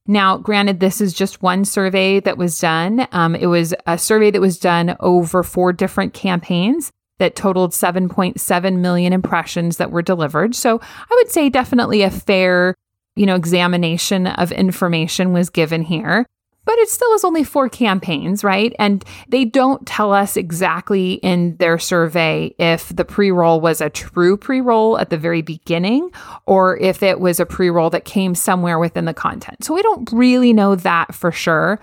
Now, 0.06 0.36
granted, 0.36 0.80
this 0.80 1.00
is 1.00 1.14
just 1.14 1.42
one 1.42 1.64
survey 1.64 2.20
that 2.20 2.36
was 2.36 2.60
done. 2.60 3.08
Um, 3.12 3.34
it 3.34 3.46
was 3.46 3.74
a 3.86 3.96
survey 3.96 4.30
that 4.30 4.40
was 4.40 4.58
done 4.58 4.96
over 5.00 5.42
four 5.42 5.72
different 5.72 6.12
campaigns 6.12 6.92
that 7.18 7.36
totaled 7.36 7.72
7.7 7.72 8.78
million 8.78 9.12
impressions 9.12 9.78
that 9.78 9.90
were 9.90 10.02
delivered. 10.02 10.54
So 10.54 10.80
I 10.82 11.14
would 11.14 11.30
say 11.30 11.48
definitely 11.48 12.02
a 12.02 12.10
fair, 12.10 12.74
you 13.16 13.24
know, 13.24 13.34
examination 13.34 14.26
of 14.26 14.52
information 14.52 15.32
was 15.32 15.48
given 15.48 15.82
here. 15.82 16.26
But 16.64 16.78
it 16.78 16.88
still 16.88 17.12
is 17.14 17.24
only 17.24 17.44
four 17.44 17.68
campaigns, 17.68 18.42
right? 18.42 18.74
And 18.78 19.04
they 19.28 19.44
don't 19.44 19.86
tell 19.86 20.12
us 20.12 20.36
exactly 20.36 21.14
in 21.14 21.56
their 21.56 21.78
survey 21.78 22.54
if 22.58 22.94
the 22.94 23.04
pre 23.04 23.30
roll 23.30 23.60
was 23.60 23.80
a 23.80 23.90
true 23.90 24.36
pre 24.36 24.60
roll 24.60 24.98
at 24.98 25.10
the 25.10 25.18
very 25.18 25.42
beginning 25.42 26.10
or 26.46 26.78
if 26.78 27.02
it 27.02 27.20
was 27.20 27.40
a 27.40 27.46
pre 27.46 27.70
roll 27.70 27.90
that 27.90 28.04
came 28.04 28.34
somewhere 28.34 28.78
within 28.78 29.04
the 29.04 29.14
content. 29.14 29.64
So 29.64 29.74
we 29.74 29.82
don't 29.82 30.10
really 30.12 30.52
know 30.52 30.74
that 30.76 31.14
for 31.14 31.30
sure. 31.32 31.80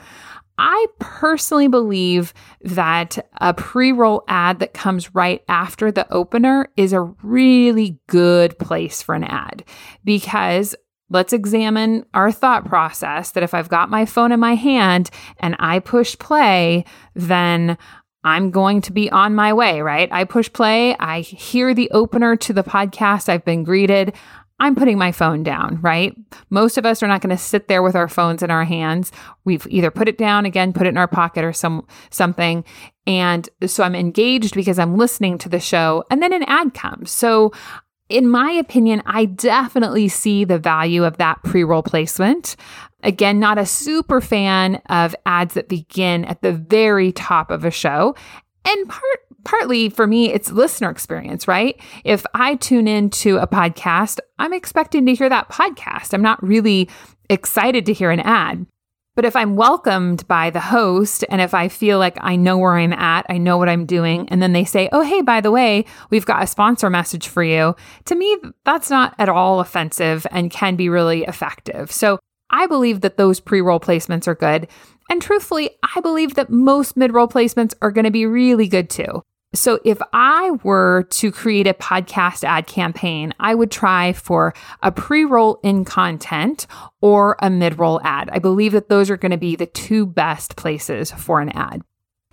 I 0.58 0.86
personally 1.00 1.68
believe 1.68 2.36
that 2.62 3.18
a 3.40 3.54
pre 3.54 3.92
roll 3.92 4.24
ad 4.28 4.60
that 4.60 4.74
comes 4.74 5.16
right 5.16 5.44
after 5.48 5.92
the 5.92 6.12
opener 6.14 6.70
is 6.78 6.94
a 6.94 7.02
really 7.24 8.00
good 8.08 8.58
place 8.60 9.02
for 9.02 9.16
an 9.16 9.24
ad 9.24 9.64
because 10.04 10.76
let's 11.12 11.34
examine 11.34 12.06
our 12.14 12.32
thought 12.32 12.66
process 12.66 13.32
that 13.32 13.44
if 13.44 13.54
I've 13.54 13.70
got 13.70 13.90
my 13.90 14.06
phone 14.06 14.32
in 14.32 14.40
my 14.40 14.56
hand 14.56 15.10
and 15.40 15.56
I 15.60 15.80
push 15.80 16.18
play, 16.18 16.86
then 17.14 17.78
I'm 18.24 18.52
going 18.52 18.82
to 18.82 18.94
be 18.94 19.10
on 19.12 19.36
my 19.36 19.52
way, 19.52 19.82
right? 19.82 20.08
I 20.12 20.24
push 20.24 20.52
play, 20.52 20.96
I 20.98 21.22
hear 21.22 21.74
the 21.74 21.92
opener 21.92 22.36
to 22.38 22.54
the 22.54 22.64
podcast, 22.64 23.30
I've 23.30 23.46
been 23.46 23.64
greeted. 23.64 24.14
I'm 24.60 24.76
putting 24.76 25.00
my 25.00 25.12
phone 25.12 25.42
down, 25.42 25.80
right? 25.82 26.16
Most 26.52 26.78
of 26.78 26.86
us 26.86 27.02
are 27.02 27.08
not 27.08 27.22
going 27.22 27.36
to 27.36 27.44
sit 27.44 27.68
there 27.68 27.82
with 27.82 27.96
our 27.96 28.08
phones 28.08 28.44
in 28.44 28.52
our 28.52 28.64
hands. 28.64 29.12
We've 29.44 29.66
either 29.68 29.90
put 29.90 30.08
it 30.08 30.20
down 30.20 30.46
again, 30.46 30.72
put 30.72 30.86
it 30.86 30.92
in 30.92 30.98
our 30.98 31.08
pocket 31.08 31.44
or 31.44 31.52
some 31.52 31.88
something. 32.12 32.64
And 33.08 33.50
so 33.66 33.84
I'm 33.84 33.96
engaged 33.96 34.54
because 34.54 34.78
I'm 34.78 34.98
listening 34.98 35.40
to 35.40 35.50
the 35.50 35.60
show 35.60 36.04
and 36.12 36.22
then 36.22 36.32
an 36.32 36.44
ad 36.44 36.76
comes. 36.76 37.10
So 37.10 37.52
in 38.12 38.28
my 38.28 38.52
opinion, 38.52 39.02
I 39.06 39.26
definitely 39.26 40.08
see 40.08 40.44
the 40.44 40.60
value 40.60 41.04
of 41.04 41.18
that 41.18 41.42
pre 41.44 41.64
roll 41.64 41.84
placement. 41.84 42.56
Again, 43.04 43.40
not 43.40 43.58
a 43.58 43.66
super 43.66 44.22
fan 44.22 44.82
of 44.90 45.16
ads 45.26 45.56
that 45.56 45.68
begin 45.68 46.26
at 46.26 46.42
the 46.42 46.52
very 46.52 47.12
top 47.12 47.50
of 47.50 47.66
a 47.66 47.72
show. 47.72 48.16
And 48.64 48.90
part 48.90 49.20
partly 49.44 49.90
for 49.90 50.06
me, 50.06 50.32
it's 50.32 50.52
listener 50.52 50.90
experience, 50.90 51.48
right? 51.48 51.80
If 52.04 52.26
I 52.34 52.56
tune 52.56 52.88
into 52.88 53.38
a 53.38 53.48
podcast, 53.48 54.20
I'm 54.38 54.54
expecting 54.54 55.06
to 55.08 55.16
hear 55.16 55.30
that 55.30 55.50
podcast. 55.50 56.14
I'm 56.14 56.22
not 56.22 56.44
really 56.44 56.90
excited 57.30 57.86
to 57.88 57.94
hear 57.94 58.12
an 58.12 58.20
ad. 58.20 58.68
But 59.16 59.26
if 59.26 59.36
I'm 59.36 59.58
welcomed 59.58 60.26
by 60.28 60.50
the 60.50 60.62
host 60.62 61.26
and 61.30 61.42
if 61.42 61.54
I 61.54 61.68
feel 61.68 62.00
like 62.00 62.18
I 62.22 62.38
know 62.38 62.58
where 62.58 62.78
I'm 62.78 62.94
at, 62.94 63.26
I 63.28 63.38
know 63.38 63.58
what 63.58 63.68
I'm 63.68 63.86
doing, 63.86 64.28
and 64.30 64.42
then 64.42 64.54
they 64.54 64.64
say, 64.64 64.88
oh, 64.94 65.02
hey, 65.02 65.22
by 65.22 65.42
the 65.42 65.52
way, 65.52 65.86
we've 66.10 66.26
got 66.26 66.44
a 66.44 66.48
sponsor 66.48 66.90
message 66.90 67.28
for 67.28 67.44
you, 67.44 67.76
to 68.06 68.16
me, 68.16 68.38
that's 68.64 68.90
not 68.90 69.14
at 69.20 69.28
all 69.28 69.60
offensive 69.60 70.26
and 70.32 70.50
can 70.50 70.78
be 70.78 70.88
really 70.88 71.24
effective. 71.24 71.92
So 71.92 72.20
I 72.50 72.68
believe 72.68 73.02
that 73.02 73.18
those 73.18 73.40
pre 73.40 73.62
roll 73.62 73.80
placements 73.80 74.28
are 74.28 74.36
good. 74.36 74.68
And 75.10 75.22
truthfully, 75.22 75.72
I 75.96 76.00
believe 76.00 76.36
that 76.36 76.50
most 76.50 76.96
mid 76.96 77.14
roll 77.14 77.28
placements 77.28 77.74
are 77.82 77.92
going 77.92 78.06
to 78.06 78.12
be 78.12 78.26
really 78.26 78.68
good 78.68 78.90
too. 78.90 79.24
So, 79.54 79.80
if 79.84 80.00
I 80.14 80.52
were 80.64 81.04
to 81.10 81.30
create 81.30 81.68
a 81.68 81.74
podcast 81.74 82.46
ad 82.46 82.68
campaign, 82.68 83.34
I 83.38 83.54
would 83.54 83.70
try 83.70 84.14
for 84.14 84.54
a 84.82 84.94
pre 84.94 85.26
roll 85.26 85.60
in 85.62 85.84
content 85.84 86.68
or 87.02 87.36
a 87.40 87.50
mid 87.50 87.78
roll 87.78 88.00
ad. 88.02 88.30
I 88.32 88.40
believe 88.40 88.72
that 88.72 88.88
those 88.88 89.10
are 89.10 89.18
going 89.18 89.32
to 89.32 89.38
be 89.38 89.58
the 89.58 89.66
two 89.66 90.06
best 90.06 90.56
places 90.56 91.12
for 91.12 91.42
an 91.42 91.50
ad. 91.50 91.82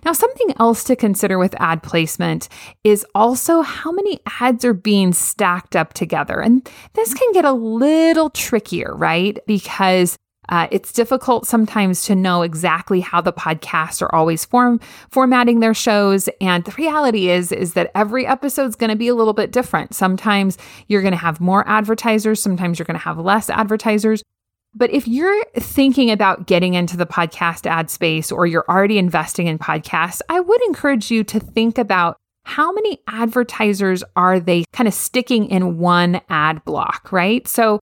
Now, 0.05 0.13
something 0.13 0.53
else 0.59 0.85
to 0.85 0.95
consider 0.95 1.37
with 1.37 1.59
ad 1.59 1.83
placement 1.83 2.47
is 2.85 3.05
also 3.13 3.63
how 3.63 3.91
many 3.91 4.21
ads 4.39 4.63
are 4.63 4.73
being 4.73 5.11
stacked 5.11 5.75
up 5.75 5.93
together. 5.93 6.39
And 6.39 6.69
this 6.93 7.13
can 7.13 7.33
get 7.33 7.43
a 7.43 7.51
little 7.51 8.29
trickier, 8.29 8.95
right? 8.95 9.37
Because 9.45 10.17
uh, 10.49 10.67
it's 10.71 10.91
difficult 10.91 11.45
sometimes 11.45 12.03
to 12.03 12.15
know 12.15 12.41
exactly 12.41 12.99
how 12.99 13.21
the 13.21 13.31
podcasts 13.33 14.01
are 14.01 14.13
always 14.13 14.43
form 14.45 14.79
formatting 15.09 15.59
their 15.59 15.73
shows, 15.73 16.27
and 16.41 16.65
the 16.65 16.71
reality 16.71 17.29
is 17.29 17.51
is 17.51 17.73
that 17.73 17.91
every 17.95 18.25
episode 18.25 18.65
is 18.65 18.75
going 18.75 18.89
to 18.89 18.95
be 18.95 19.07
a 19.07 19.15
little 19.15 19.33
bit 19.33 19.51
different. 19.51 19.95
Sometimes 19.95 20.57
you're 20.87 21.01
going 21.01 21.13
to 21.13 21.17
have 21.17 21.39
more 21.39 21.67
advertisers, 21.67 22.41
sometimes 22.41 22.77
you're 22.77 22.85
going 22.85 22.99
to 22.99 23.03
have 23.03 23.17
less 23.17 23.49
advertisers. 23.49 24.23
But 24.75 24.91
if 24.91 25.07
you're 25.07 25.43
thinking 25.55 26.11
about 26.11 26.45
getting 26.45 26.75
into 26.75 26.95
the 26.95 27.07
podcast 27.07 27.65
ad 27.65 27.89
space 27.89 28.31
or 28.31 28.45
you're 28.45 28.65
already 28.69 28.99
investing 28.99 29.47
in 29.47 29.57
podcasts, 29.57 30.21
I 30.29 30.39
would 30.39 30.61
encourage 30.63 31.09
you 31.09 31.23
to 31.23 31.39
think 31.39 31.77
about 31.77 32.17
how 32.43 32.71
many 32.71 32.99
advertisers 33.07 34.03
are 34.15 34.39
they 34.39 34.65
kind 34.73 34.87
of 34.87 34.93
sticking 34.93 35.45
in 35.45 35.77
one 35.77 36.21
ad 36.29 36.63
block, 36.65 37.11
right? 37.11 37.47
So 37.47 37.79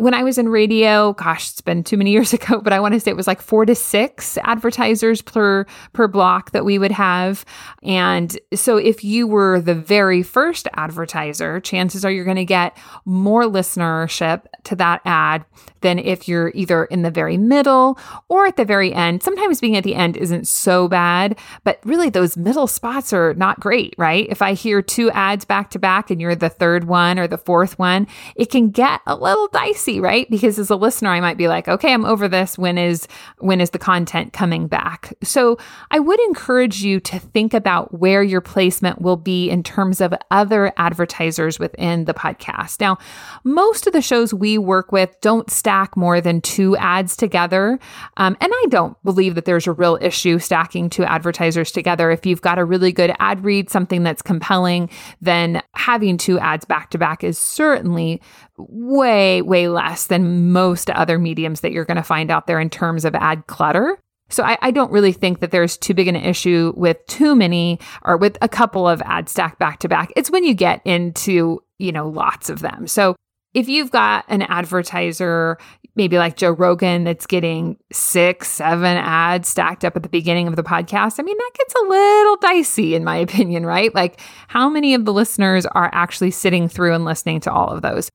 when 0.00 0.14
I 0.14 0.22
was 0.22 0.38
in 0.38 0.48
radio, 0.48 1.12
gosh, 1.12 1.50
it's 1.50 1.60
been 1.60 1.84
too 1.84 1.96
many 1.96 2.10
years 2.12 2.32
ago, 2.32 2.60
but 2.60 2.72
I 2.72 2.80
want 2.80 2.94
to 2.94 3.00
say 3.00 3.10
it 3.10 3.16
was 3.16 3.26
like 3.26 3.40
four 3.40 3.66
to 3.66 3.74
six 3.74 4.38
advertisers 4.38 5.22
per 5.22 5.66
per 5.92 6.08
block 6.08 6.52
that 6.52 6.64
we 6.64 6.78
would 6.78 6.92
have. 6.92 7.44
And 7.82 8.38
so 8.54 8.76
if 8.76 9.04
you 9.04 9.26
were 9.26 9.60
the 9.60 9.74
very 9.74 10.22
first 10.22 10.66
advertiser, 10.74 11.60
chances 11.60 12.04
are 12.04 12.10
you're 12.10 12.24
going 12.24 12.36
to 12.36 12.44
get 12.44 12.76
more 13.04 13.44
listenership 13.44 14.46
to 14.64 14.76
that 14.76 15.02
ad 15.04 15.44
than 15.80 15.98
if 15.98 16.28
you're 16.28 16.52
either 16.54 16.84
in 16.84 17.02
the 17.02 17.10
very 17.10 17.36
middle 17.36 17.98
or 18.28 18.46
at 18.46 18.56
the 18.56 18.64
very 18.64 18.92
end. 18.92 19.22
Sometimes 19.22 19.60
being 19.60 19.76
at 19.76 19.84
the 19.84 19.94
end 19.94 20.16
isn't 20.16 20.46
so 20.46 20.88
bad, 20.88 21.38
but 21.64 21.80
really 21.84 22.10
those 22.10 22.36
middle 22.36 22.66
spots 22.66 23.12
are 23.12 23.34
not 23.34 23.60
great, 23.60 23.94
right? 23.96 24.26
If 24.28 24.42
I 24.42 24.52
hear 24.52 24.82
two 24.82 25.10
ads 25.12 25.44
back 25.44 25.70
to 25.70 25.78
back 25.78 26.10
and 26.10 26.20
you're 26.20 26.34
the 26.34 26.48
third 26.48 26.84
one 26.84 27.18
or 27.18 27.26
the 27.26 27.38
fourth 27.38 27.78
one, 27.78 28.06
it 28.36 28.50
can 28.50 28.70
get 28.70 29.00
a 29.06 29.16
little 29.16 29.48
dicey, 29.48 29.89
right? 29.98 30.30
Because 30.30 30.58
as 30.58 30.70
a 30.70 30.76
listener, 30.76 31.10
I 31.10 31.20
might 31.20 31.36
be 31.36 31.48
like, 31.48 31.66
okay, 31.66 31.92
I'm 31.92 32.04
over 32.04 32.28
this. 32.28 32.56
When 32.56 32.78
is 32.78 33.08
when 33.38 33.60
is 33.60 33.70
the 33.70 33.78
content 33.78 34.32
coming 34.32 34.68
back? 34.68 35.14
So 35.22 35.58
I 35.90 35.98
would 35.98 36.20
encourage 36.20 36.82
you 36.82 37.00
to 37.00 37.18
think 37.18 37.54
about 37.54 37.98
where 37.98 38.22
your 38.22 38.40
placement 38.40 39.00
will 39.00 39.16
be 39.16 39.50
in 39.50 39.62
terms 39.62 40.00
of 40.00 40.14
other 40.30 40.72
advertisers 40.76 41.58
within 41.58 42.04
the 42.04 42.14
podcast. 42.14 42.80
Now, 42.80 42.98
most 43.42 43.86
of 43.86 43.92
the 43.92 44.02
shows 44.02 44.34
we 44.34 44.58
work 44.58 44.92
with 44.92 45.18
don't 45.20 45.50
stack 45.50 45.96
more 45.96 46.20
than 46.20 46.40
two 46.42 46.76
ads 46.76 47.16
together. 47.16 47.78
Um, 48.18 48.36
and 48.40 48.52
I 48.54 48.64
don't 48.68 49.02
believe 49.02 49.34
that 49.34 49.46
there's 49.46 49.66
a 49.66 49.72
real 49.72 49.98
issue 50.00 50.38
stacking 50.38 50.90
two 50.90 51.04
advertisers 51.04 51.72
together. 51.72 52.10
If 52.10 52.26
you've 52.26 52.42
got 52.42 52.58
a 52.58 52.64
really 52.64 52.92
good 52.92 53.14
ad 53.18 53.42
read, 53.44 53.70
something 53.70 54.02
that's 54.02 54.22
compelling, 54.22 54.90
then 55.20 55.62
having 55.74 56.18
two 56.18 56.38
ads 56.38 56.64
back 56.64 56.90
to 56.90 56.98
back 56.98 57.24
is 57.24 57.38
certainly 57.38 58.20
way, 58.68 59.42
way 59.42 59.68
less 59.68 60.06
than 60.06 60.52
most 60.52 60.90
other 60.90 61.18
mediums 61.18 61.60
that 61.60 61.72
you're 61.72 61.84
going 61.84 61.96
to 61.96 62.02
find 62.02 62.30
out 62.30 62.46
there 62.46 62.60
in 62.60 62.70
terms 62.70 63.04
of 63.04 63.14
ad 63.14 63.46
clutter. 63.46 63.98
So 64.28 64.44
I, 64.44 64.56
I, 64.62 64.70
don't 64.70 64.92
really 64.92 65.12
think 65.12 65.40
that 65.40 65.50
there's 65.50 65.76
too 65.76 65.92
big 65.92 66.06
an 66.06 66.14
issue 66.14 66.72
with 66.76 67.04
too 67.06 67.34
many 67.34 67.80
or 68.02 68.16
with 68.16 68.38
a 68.40 68.48
couple 68.48 68.88
of 68.88 69.02
ads 69.02 69.32
stacked 69.32 69.58
back 69.58 69.80
to 69.80 69.88
back. 69.88 70.12
It's 70.16 70.30
when 70.30 70.44
you 70.44 70.54
get 70.54 70.80
into, 70.84 71.62
you 71.78 71.90
know, 71.90 72.08
lots 72.08 72.48
of 72.48 72.60
them. 72.60 72.86
So 72.86 73.16
if 73.54 73.68
you've 73.68 73.90
got 73.90 74.24
an 74.28 74.42
advertiser, 74.42 75.58
maybe 75.96 76.18
like 76.18 76.36
Joe 76.36 76.52
Rogan, 76.52 77.04
that's 77.04 77.26
getting 77.26 77.76
six, 77.90 78.48
seven 78.48 78.96
ads 78.96 79.48
stacked 79.48 79.84
up 79.84 79.96
at 79.96 80.02
the 80.02 80.08
beginning 80.08 80.46
of 80.46 80.54
the 80.54 80.62
podcast, 80.62 81.18
I 81.18 81.24
mean, 81.24 81.36
that 81.36 81.50
gets 81.58 81.74
a 81.74 81.88
little 81.88 82.36
dicey, 82.36 82.94
in 82.94 83.02
my 83.02 83.16
opinion, 83.26 83.66
right? 83.66 83.92
Like, 83.94 84.20
how 84.48 84.68
many 84.68 84.94
of 84.94 85.04
the 85.04 85.12
listeners 85.12 85.66
are 85.66 85.90
actually 85.92 86.30
sitting 86.30 86.68
through 86.68 86.94
and 86.94 87.04
listening 87.04 87.40
to 87.40 87.52
all 87.52 87.68
of 87.68 87.82
those? 87.82 88.08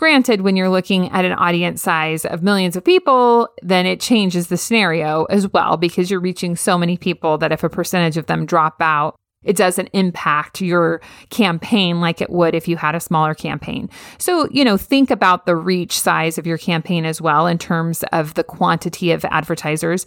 Granted, 0.00 0.40
when 0.40 0.56
you're 0.56 0.70
looking 0.70 1.10
at 1.10 1.26
an 1.26 1.34
audience 1.34 1.82
size 1.82 2.24
of 2.24 2.42
millions 2.42 2.74
of 2.74 2.82
people, 2.82 3.50
then 3.60 3.84
it 3.84 4.00
changes 4.00 4.46
the 4.46 4.56
scenario 4.56 5.24
as 5.26 5.46
well 5.52 5.76
because 5.76 6.10
you're 6.10 6.20
reaching 6.20 6.56
so 6.56 6.78
many 6.78 6.96
people 6.96 7.36
that 7.36 7.52
if 7.52 7.62
a 7.62 7.68
percentage 7.68 8.16
of 8.16 8.24
them 8.24 8.46
drop 8.46 8.76
out, 8.80 9.16
it 9.44 9.56
doesn't 9.56 9.90
impact 9.92 10.62
your 10.62 11.02
campaign 11.28 12.00
like 12.00 12.22
it 12.22 12.30
would 12.30 12.54
if 12.54 12.66
you 12.66 12.78
had 12.78 12.94
a 12.94 13.00
smaller 13.00 13.34
campaign. 13.34 13.90
So, 14.16 14.48
you 14.50 14.64
know, 14.64 14.78
think 14.78 15.10
about 15.10 15.44
the 15.44 15.54
reach 15.54 16.00
size 16.00 16.38
of 16.38 16.46
your 16.46 16.56
campaign 16.56 17.04
as 17.04 17.20
well 17.20 17.46
in 17.46 17.58
terms 17.58 18.02
of 18.04 18.32
the 18.34 18.44
quantity 18.44 19.12
of 19.12 19.26
advertisers. 19.26 20.06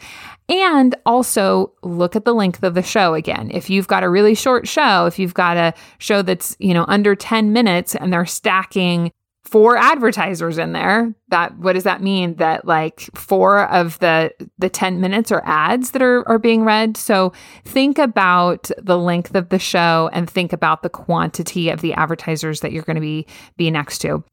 And 0.49 0.95
also 1.05 1.71
look 1.83 2.15
at 2.15 2.25
the 2.25 2.33
length 2.33 2.63
of 2.63 2.73
the 2.73 2.81
show 2.81 3.13
again. 3.13 3.51
If 3.51 3.69
you've 3.69 3.87
got 3.87 4.01
a 4.01 4.09
really 4.09 4.33
short 4.33 4.67
show, 4.67 5.05
if 5.05 5.19
you've 5.19 5.35
got 5.35 5.55
a 5.55 5.75
show 5.99 6.23
that's, 6.23 6.57
you 6.57 6.73
know, 6.73 6.85
under 6.87 7.15
10 7.15 7.53
minutes 7.53 7.93
and 7.95 8.11
they're 8.11 8.25
stacking 8.25 9.11
four 9.43 9.75
advertisers 9.75 10.57
in 10.57 10.71
there 10.71 11.13
that 11.27 11.57
what 11.57 11.73
does 11.73 11.83
that 11.83 12.01
mean 12.01 12.35
that 12.35 12.65
like 12.65 13.01
four 13.13 13.67
of 13.69 13.99
the 13.99 14.33
the 14.57 14.69
10 14.69 15.01
minutes 15.01 15.31
are 15.31 15.43
ads 15.45 15.91
that 15.91 16.01
are 16.01 16.27
are 16.27 16.39
being 16.39 16.63
read 16.63 16.95
so 16.95 17.33
think 17.65 17.97
about 17.97 18.71
the 18.81 18.97
length 18.97 19.35
of 19.35 19.49
the 19.49 19.59
show 19.59 20.09
and 20.13 20.29
think 20.29 20.53
about 20.53 20.81
the 20.81 20.89
quantity 20.89 21.69
of 21.69 21.81
the 21.81 21.93
advertisers 21.93 22.61
that 22.61 22.71
you're 22.71 22.83
going 22.83 22.95
to 22.95 23.01
be 23.01 23.27
be 23.57 23.69
next 23.69 23.99
to 23.99 24.23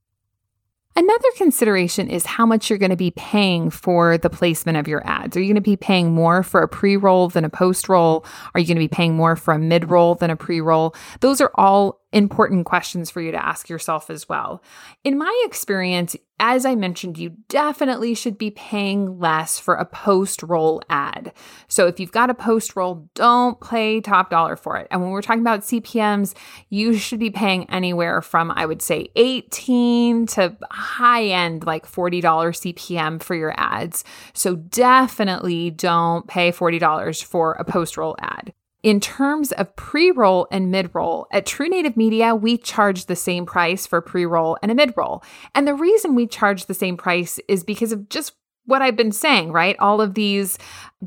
Another 0.97 1.29
consideration 1.37 2.11
is 2.11 2.27
how 2.27 2.45
much 2.45 2.69
you're 2.69 2.79
going 2.79 2.91
to 2.91 2.97
be 2.97 3.13
paying 3.13 3.71
for 3.71 4.19
the 4.19 4.29
placement 4.29 4.77
of 4.77 4.89
your 4.89 5.07
ads. 5.07 5.37
Are 5.37 5.41
you 5.41 5.47
going 5.47 5.55
to 5.55 5.61
be 5.61 5.77
paying 5.77 6.13
more 6.13 6.43
for 6.43 6.63
a 6.63 6.69
pre 6.69 6.97
roll 6.97 7.29
than 7.29 7.45
a 7.45 7.49
post 7.49 7.89
roll? 7.89 8.25
Are 8.55 8.61
you 8.61 8.67
going 8.67 8.77
to 8.77 8.81
be 8.81 8.89
paying 8.89 9.15
more 9.15 9.37
for 9.37 9.55
a 9.55 9.59
mid 9.59 9.89
roll 9.89 10.17
than 10.17 10.31
a 10.31 10.37
pre 10.37 10.61
roll? 10.61 10.95
Those 11.21 11.41
are 11.41 11.53
all 11.55 12.00
important 12.13 12.67
questions 12.67 13.11
for 13.11 13.21
you 13.21 13.31
to 13.33 13.45
ask 13.45 13.69
yourself 13.69 14.11
as 14.11 14.29
well. 14.29 14.63
In 15.05 15.17
my 15.17 15.43
experience, 15.47 16.17
as 16.41 16.65
I 16.65 16.75
mentioned, 16.75 17.19
you 17.19 17.37
definitely 17.49 18.15
should 18.15 18.39
be 18.39 18.51
paying 18.51 19.19
less 19.19 19.59
for 19.59 19.75
a 19.75 19.85
post 19.85 20.43
roll 20.43 20.83
ad. 20.89 21.33
So 21.69 21.87
if 21.87 22.01
you've 22.01 22.13
got 22.13 22.31
a 22.31 22.35
post 22.35 22.75
roll, 22.75 23.09
don't 23.15 23.61
pay 23.61 24.01
top 24.01 24.31
dollar 24.31 24.57
for 24.57 24.77
it. 24.79 24.89
And 24.91 25.03
when 25.03 25.11
we're 25.11 25.23
talking 25.23 25.43
about 25.43 25.61
CPMs, 25.61 26.35
you 26.71 26.95
should 26.95 27.21
be 27.21 27.31
paying 27.31 27.69
anywhere 27.69 28.23
from, 28.23 28.51
I 28.51 28.65
would 28.65 28.81
say, 28.81 29.11
18 29.17 30.27
to 30.29 30.57
high 30.71 31.27
end, 31.27 31.67
like 31.67 31.87
$40 31.87 32.23
CPM 32.23 33.23
for 33.23 33.35
your 33.35 33.55
ads. 33.59 34.03
So 34.33 34.57
definitely 34.57 35.71
don't 35.71 36.27
pay 36.27 36.51
$40 36.53 37.23
for 37.23 37.53
a 37.53 37.65
post 37.65 37.99
roll 37.99 38.17
ad. 38.19 38.55
In 38.83 39.01
terms 39.01 39.53
of 39.53 39.77
pre 39.77 40.11
roll 40.11 40.47
and 40.51 40.71
mid 40.71 40.95
roll, 40.95 41.27
at 41.33 41.47
True 41.47 41.69
Native 41.69 41.97
Media, 41.97 42.35
we 42.35 42.57
charge 42.57 43.07
the 43.07 43.17
same 43.17 43.45
price 43.45 43.87
for 43.87 44.01
pre 44.01 44.25
roll 44.25 44.57
and 44.63 44.71
a 44.71 44.75
mid 44.75 44.95
roll. 44.97 45.23
And 45.55 45.69
the 45.69 45.75
reason 45.75 46.15
we 46.15 46.27
charge 46.27 46.67
the 46.67 46.75
same 46.75 46.97
price 46.97 47.39
is 47.47 47.63
because 47.63 47.93
of 47.93 48.09
just 48.09 48.33
what 48.67 48.83
I've 48.83 48.97
been 48.97 49.13
saying, 49.13 49.53
right? 49.53 49.77
All 49.79 50.01
of 50.01 50.15
these 50.15 50.57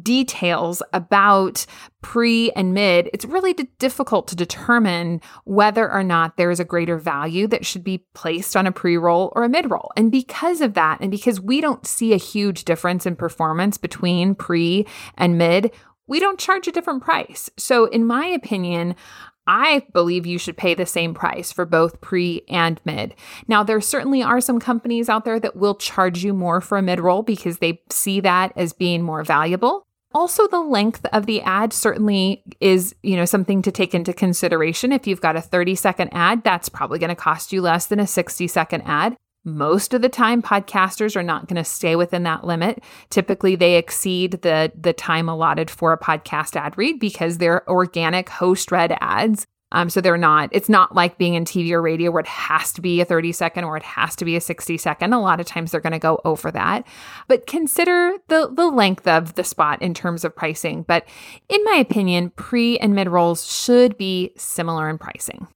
details 0.02 0.84
about 0.92 1.66
pre 2.02 2.52
and 2.52 2.74
mid, 2.74 3.10
it's 3.14 3.26
really 3.26 3.54
d- 3.54 3.70
difficult 3.80 4.28
to 4.28 4.36
determine 4.36 5.22
whether 5.46 5.90
or 5.90 6.04
not 6.04 6.36
there 6.36 6.52
is 6.52 6.60
a 6.60 6.66
greater 6.66 6.98
value 6.98 7.48
that 7.48 7.66
should 7.66 7.84
be 7.84 8.06
placed 8.14 8.56
on 8.56 8.68
a 8.68 8.72
pre 8.72 8.98
roll 8.98 9.32
or 9.36 9.44
a 9.44 9.50
mid 9.50 9.72
roll. 9.72 9.92
And 9.96 10.12
because 10.12 10.62
of 10.62 10.74
that, 10.76 11.00
and 11.02 11.10
because 11.10 11.40
we 11.40 11.62
don't 11.62 11.88
see 11.88 12.14
a 12.14 12.18
huge 12.18 12.66
difference 12.66 13.06
in 13.06 13.16
performance 13.16 13.78
between 13.78 14.36
pre 14.36 14.86
and 15.18 15.38
mid, 15.38 15.72
we 16.08 16.20
don't 16.20 16.40
charge 16.40 16.68
a 16.68 16.72
different 16.72 17.04
price. 17.04 17.50
So, 17.58 17.86
in 17.86 18.06
my 18.06 18.26
opinion, 18.26 18.96
I 19.46 19.86
believe 19.94 20.26
you 20.26 20.38
should 20.38 20.58
pay 20.58 20.74
the 20.74 20.86
same 20.86 21.14
price 21.14 21.52
for 21.52 21.66
both 21.66 22.02
pre 22.02 22.44
and 22.48 22.80
mid. 22.86 23.16
Now, 23.48 23.64
there 23.64 23.82
certainly 23.82 24.24
are 24.24 24.40
some 24.40 24.60
companies 24.60 25.10
out 25.10 25.26
there 25.26 25.40
that 25.40 25.56
will 25.56 25.76
charge 25.76 26.24
you 26.24 26.34
more 26.34 26.62
for 26.62 26.78
a 26.78 26.82
mid 26.82 27.00
roll 27.00 27.24
because 27.24 27.58
they 27.58 27.82
see 27.90 28.20
that 28.22 28.54
as 28.56 28.74
being 28.74 29.04
more 29.04 29.24
valuable. 29.24 29.84
Also, 30.14 30.48
the 30.48 30.62
length 30.62 31.06
of 31.12 31.26
the 31.26 31.42
ad 31.42 31.74
certainly 31.74 32.44
is, 32.62 32.94
you 33.02 33.16
know, 33.16 33.26
something 33.26 33.64
to 33.64 33.72
take 33.72 33.96
into 33.96 34.14
consideration. 34.14 34.92
If 34.92 35.08
you've 35.08 35.22
got 35.22 35.36
a 35.36 35.42
30 35.42 35.76
second 35.76 36.10
ad, 36.14 36.44
that's 36.44 36.70
probably 36.70 37.00
going 37.00 37.10
to 37.10 37.16
cost 37.16 37.52
you 37.52 37.62
less 37.62 37.88
than 37.88 38.00
a 38.00 38.08
60 38.08 38.48
second 38.48 38.84
ad. 38.86 39.18
Most 39.46 39.94
of 39.94 40.02
the 40.02 40.10
time, 40.10 40.42
podcasters 40.42 41.18
are 41.18 41.24
not 41.24 41.48
going 41.48 41.62
to 41.62 41.70
stay 41.70 41.98
within 41.98 42.24
that 42.24 42.46
limit. 42.46 42.82
Typically, 43.10 43.56
they 43.56 43.76
exceed 43.76 44.42
the, 44.42 44.72
the 44.80 44.94
time 44.94 45.28
allotted 45.28 45.70
for 45.70 45.92
a 45.92 45.98
podcast 45.98 46.56
ad 46.56 46.78
read 46.78 47.00
because 47.00 47.38
they're 47.38 47.70
organic 47.70 48.30
host 48.30 48.72
read 48.72 48.96
ads. 49.02 49.46
Um, 49.74 49.90
so 49.90 50.00
they're 50.00 50.18
not, 50.18 50.50
it's 50.52 50.70
not 50.70 50.96
like 50.96 51.18
being 51.18 51.34
in 51.34 51.46
TV 51.46 51.72
or 51.72 51.82
radio 51.82 52.12
where 52.12 52.22
it 52.22 52.28
has 52.28 52.72
to 52.74 52.82
be 52.82 53.02
a 53.02 53.06
30 53.06 53.32
second 53.32 53.64
or 53.64 53.76
it 53.76 53.84
has 53.84 54.16
to 54.18 54.24
be 54.24 54.36
a 54.36 54.42
60 54.42 54.78
second. 54.78 55.14
A 55.14 55.20
lot 55.20 55.40
of 55.40 55.48
times 55.48 55.72
they're 55.72 55.82
going 55.82 55.94
to 55.94 56.00
go 56.00 56.22
over 56.24 56.52
that. 56.52 56.86
But 57.28 57.48
consider 57.48 58.14
the, 58.28 58.50
the 58.54 58.68
length 58.68 59.08
of 59.08 59.34
the 59.34 59.44
spot 59.44 59.82
in 59.82 59.94
terms 59.94 60.24
of 60.24 60.36
pricing. 60.36 60.84
But 60.84 61.06
in 61.50 61.62
my 61.66 61.76
opinion, 61.76 62.30
pre 62.30 62.78
and 62.78 62.94
mid 62.94 63.10
rolls 63.10 63.52
should 63.52 63.98
be 63.98 64.32
similar 64.38 64.90
in 64.90 65.00
pricing. 65.00 65.48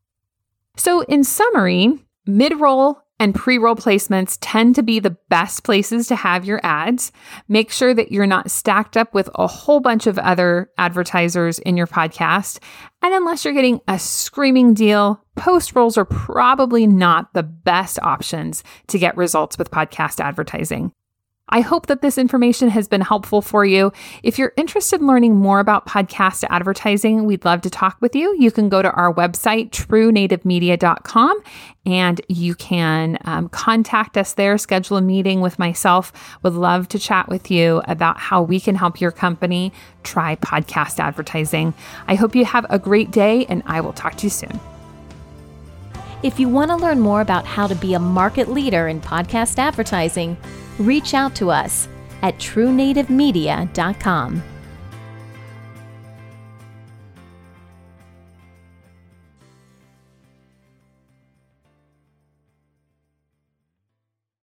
So, 0.76 1.02
in 1.02 1.24
summary, 1.24 1.94
mid 2.26 2.60
roll 2.60 3.02
and 3.20 3.34
pre 3.34 3.58
roll 3.58 3.76
placements 3.76 4.38
tend 4.42 4.76
to 4.76 4.84
be 4.84 5.00
the 5.00 5.18
best 5.30 5.64
places 5.64 6.08
to 6.08 6.16
have 6.16 6.46
your 6.46 6.60
ads. 6.64 7.12
Make 7.48 7.72
sure 7.72 7.94
that 7.94 8.12
you're 8.12 8.28
not 8.28 8.52
stacked 8.52 8.98
up 8.98 9.14
with 9.14 9.30
a 9.36 9.48
whole 9.48 9.80
bunch 9.80 10.08
of 10.08 10.20
other 10.20 10.70
advertisers 10.78 11.60
in 11.60 11.78
your 11.78 11.88
podcast. 11.88 12.60
And 13.02 13.14
unless 13.14 13.46
you're 13.46 13.54
getting 13.54 13.80
a 13.88 14.00
screaming 14.00 14.74
deal, 14.74 15.24
post 15.36 15.76
rolls 15.76 15.98
are 15.98 16.06
probably 16.06 16.88
not 16.88 17.34
the 17.34 17.44
best 17.44 18.00
options 18.02 18.64
to 18.88 19.00
get 19.00 19.18
results 19.18 19.58
with 19.58 19.72
podcast 19.72 20.20
advertising. 20.20 20.92
I 21.50 21.62
hope 21.62 21.88
that 21.88 22.02
this 22.02 22.18
information 22.18 22.70
has 22.70 22.88
been 22.88 23.02
helpful 23.02 23.42
for 23.42 23.64
you. 23.64 23.94
If 24.22 24.38
you're 24.38 24.52
interested 24.58 25.00
in 25.00 25.08
learning 25.08 25.36
more 25.36 25.60
about 25.60 25.88
podcast 25.88 26.44
advertising, 26.50 27.26
we'd 27.26 27.46
love 27.46 27.62
to 27.62 27.70
talk 27.70 27.98
with 28.02 28.16
you. 28.16 28.36
You 28.38 28.52
can 28.52 28.68
go 28.68 28.82
to 28.82 28.92
our 28.92 29.14
website, 29.14 29.70
truenativemedia.com, 29.70 31.42
and 31.86 32.22
you 32.28 32.54
can 32.54 33.18
um, 33.24 33.48
contact 33.48 34.18
us 34.18 34.34
there, 34.34 34.58
schedule 34.58 34.98
a 34.98 35.02
meeting 35.02 35.40
with 35.40 35.58
myself. 35.58 36.12
Would 36.44 36.54
love 36.54 36.90
to 36.90 37.00
chat 37.00 37.30
with 37.30 37.50
you 37.50 37.82
about 37.88 38.18
how 38.20 38.42
we 38.42 38.60
can 38.60 38.76
help 38.76 39.00
your 39.00 39.12
company 39.12 39.72
try 40.04 40.36
podcast 40.36 41.00
advertising. 41.00 41.74
I 42.08 42.16
hope 42.16 42.36
you 42.36 42.44
have 42.44 42.66
a 42.70 42.78
great 42.78 43.12
day, 43.12 43.46
and 43.46 43.64
I 43.66 43.80
will 43.80 43.94
talk 43.94 44.16
to 44.16 44.26
you 44.26 44.30
soon. 44.30 44.60
If 46.24 46.40
you 46.40 46.50
want 46.50 46.72
to 46.72 46.76
learn 46.76 47.00
more 47.00 47.22
about 47.22 47.46
how 47.46 47.68
to 47.68 47.76
be 47.76 47.94
a 47.94 48.00
market 48.00 48.50
leader 48.50 48.88
in 48.88 49.00
podcast 49.00 49.60
advertising, 49.60 50.36
reach 50.80 51.14
out 51.14 51.36
to 51.36 51.50
us 51.50 51.88
at 52.22 52.38
truenativemedia.com. 52.38 54.44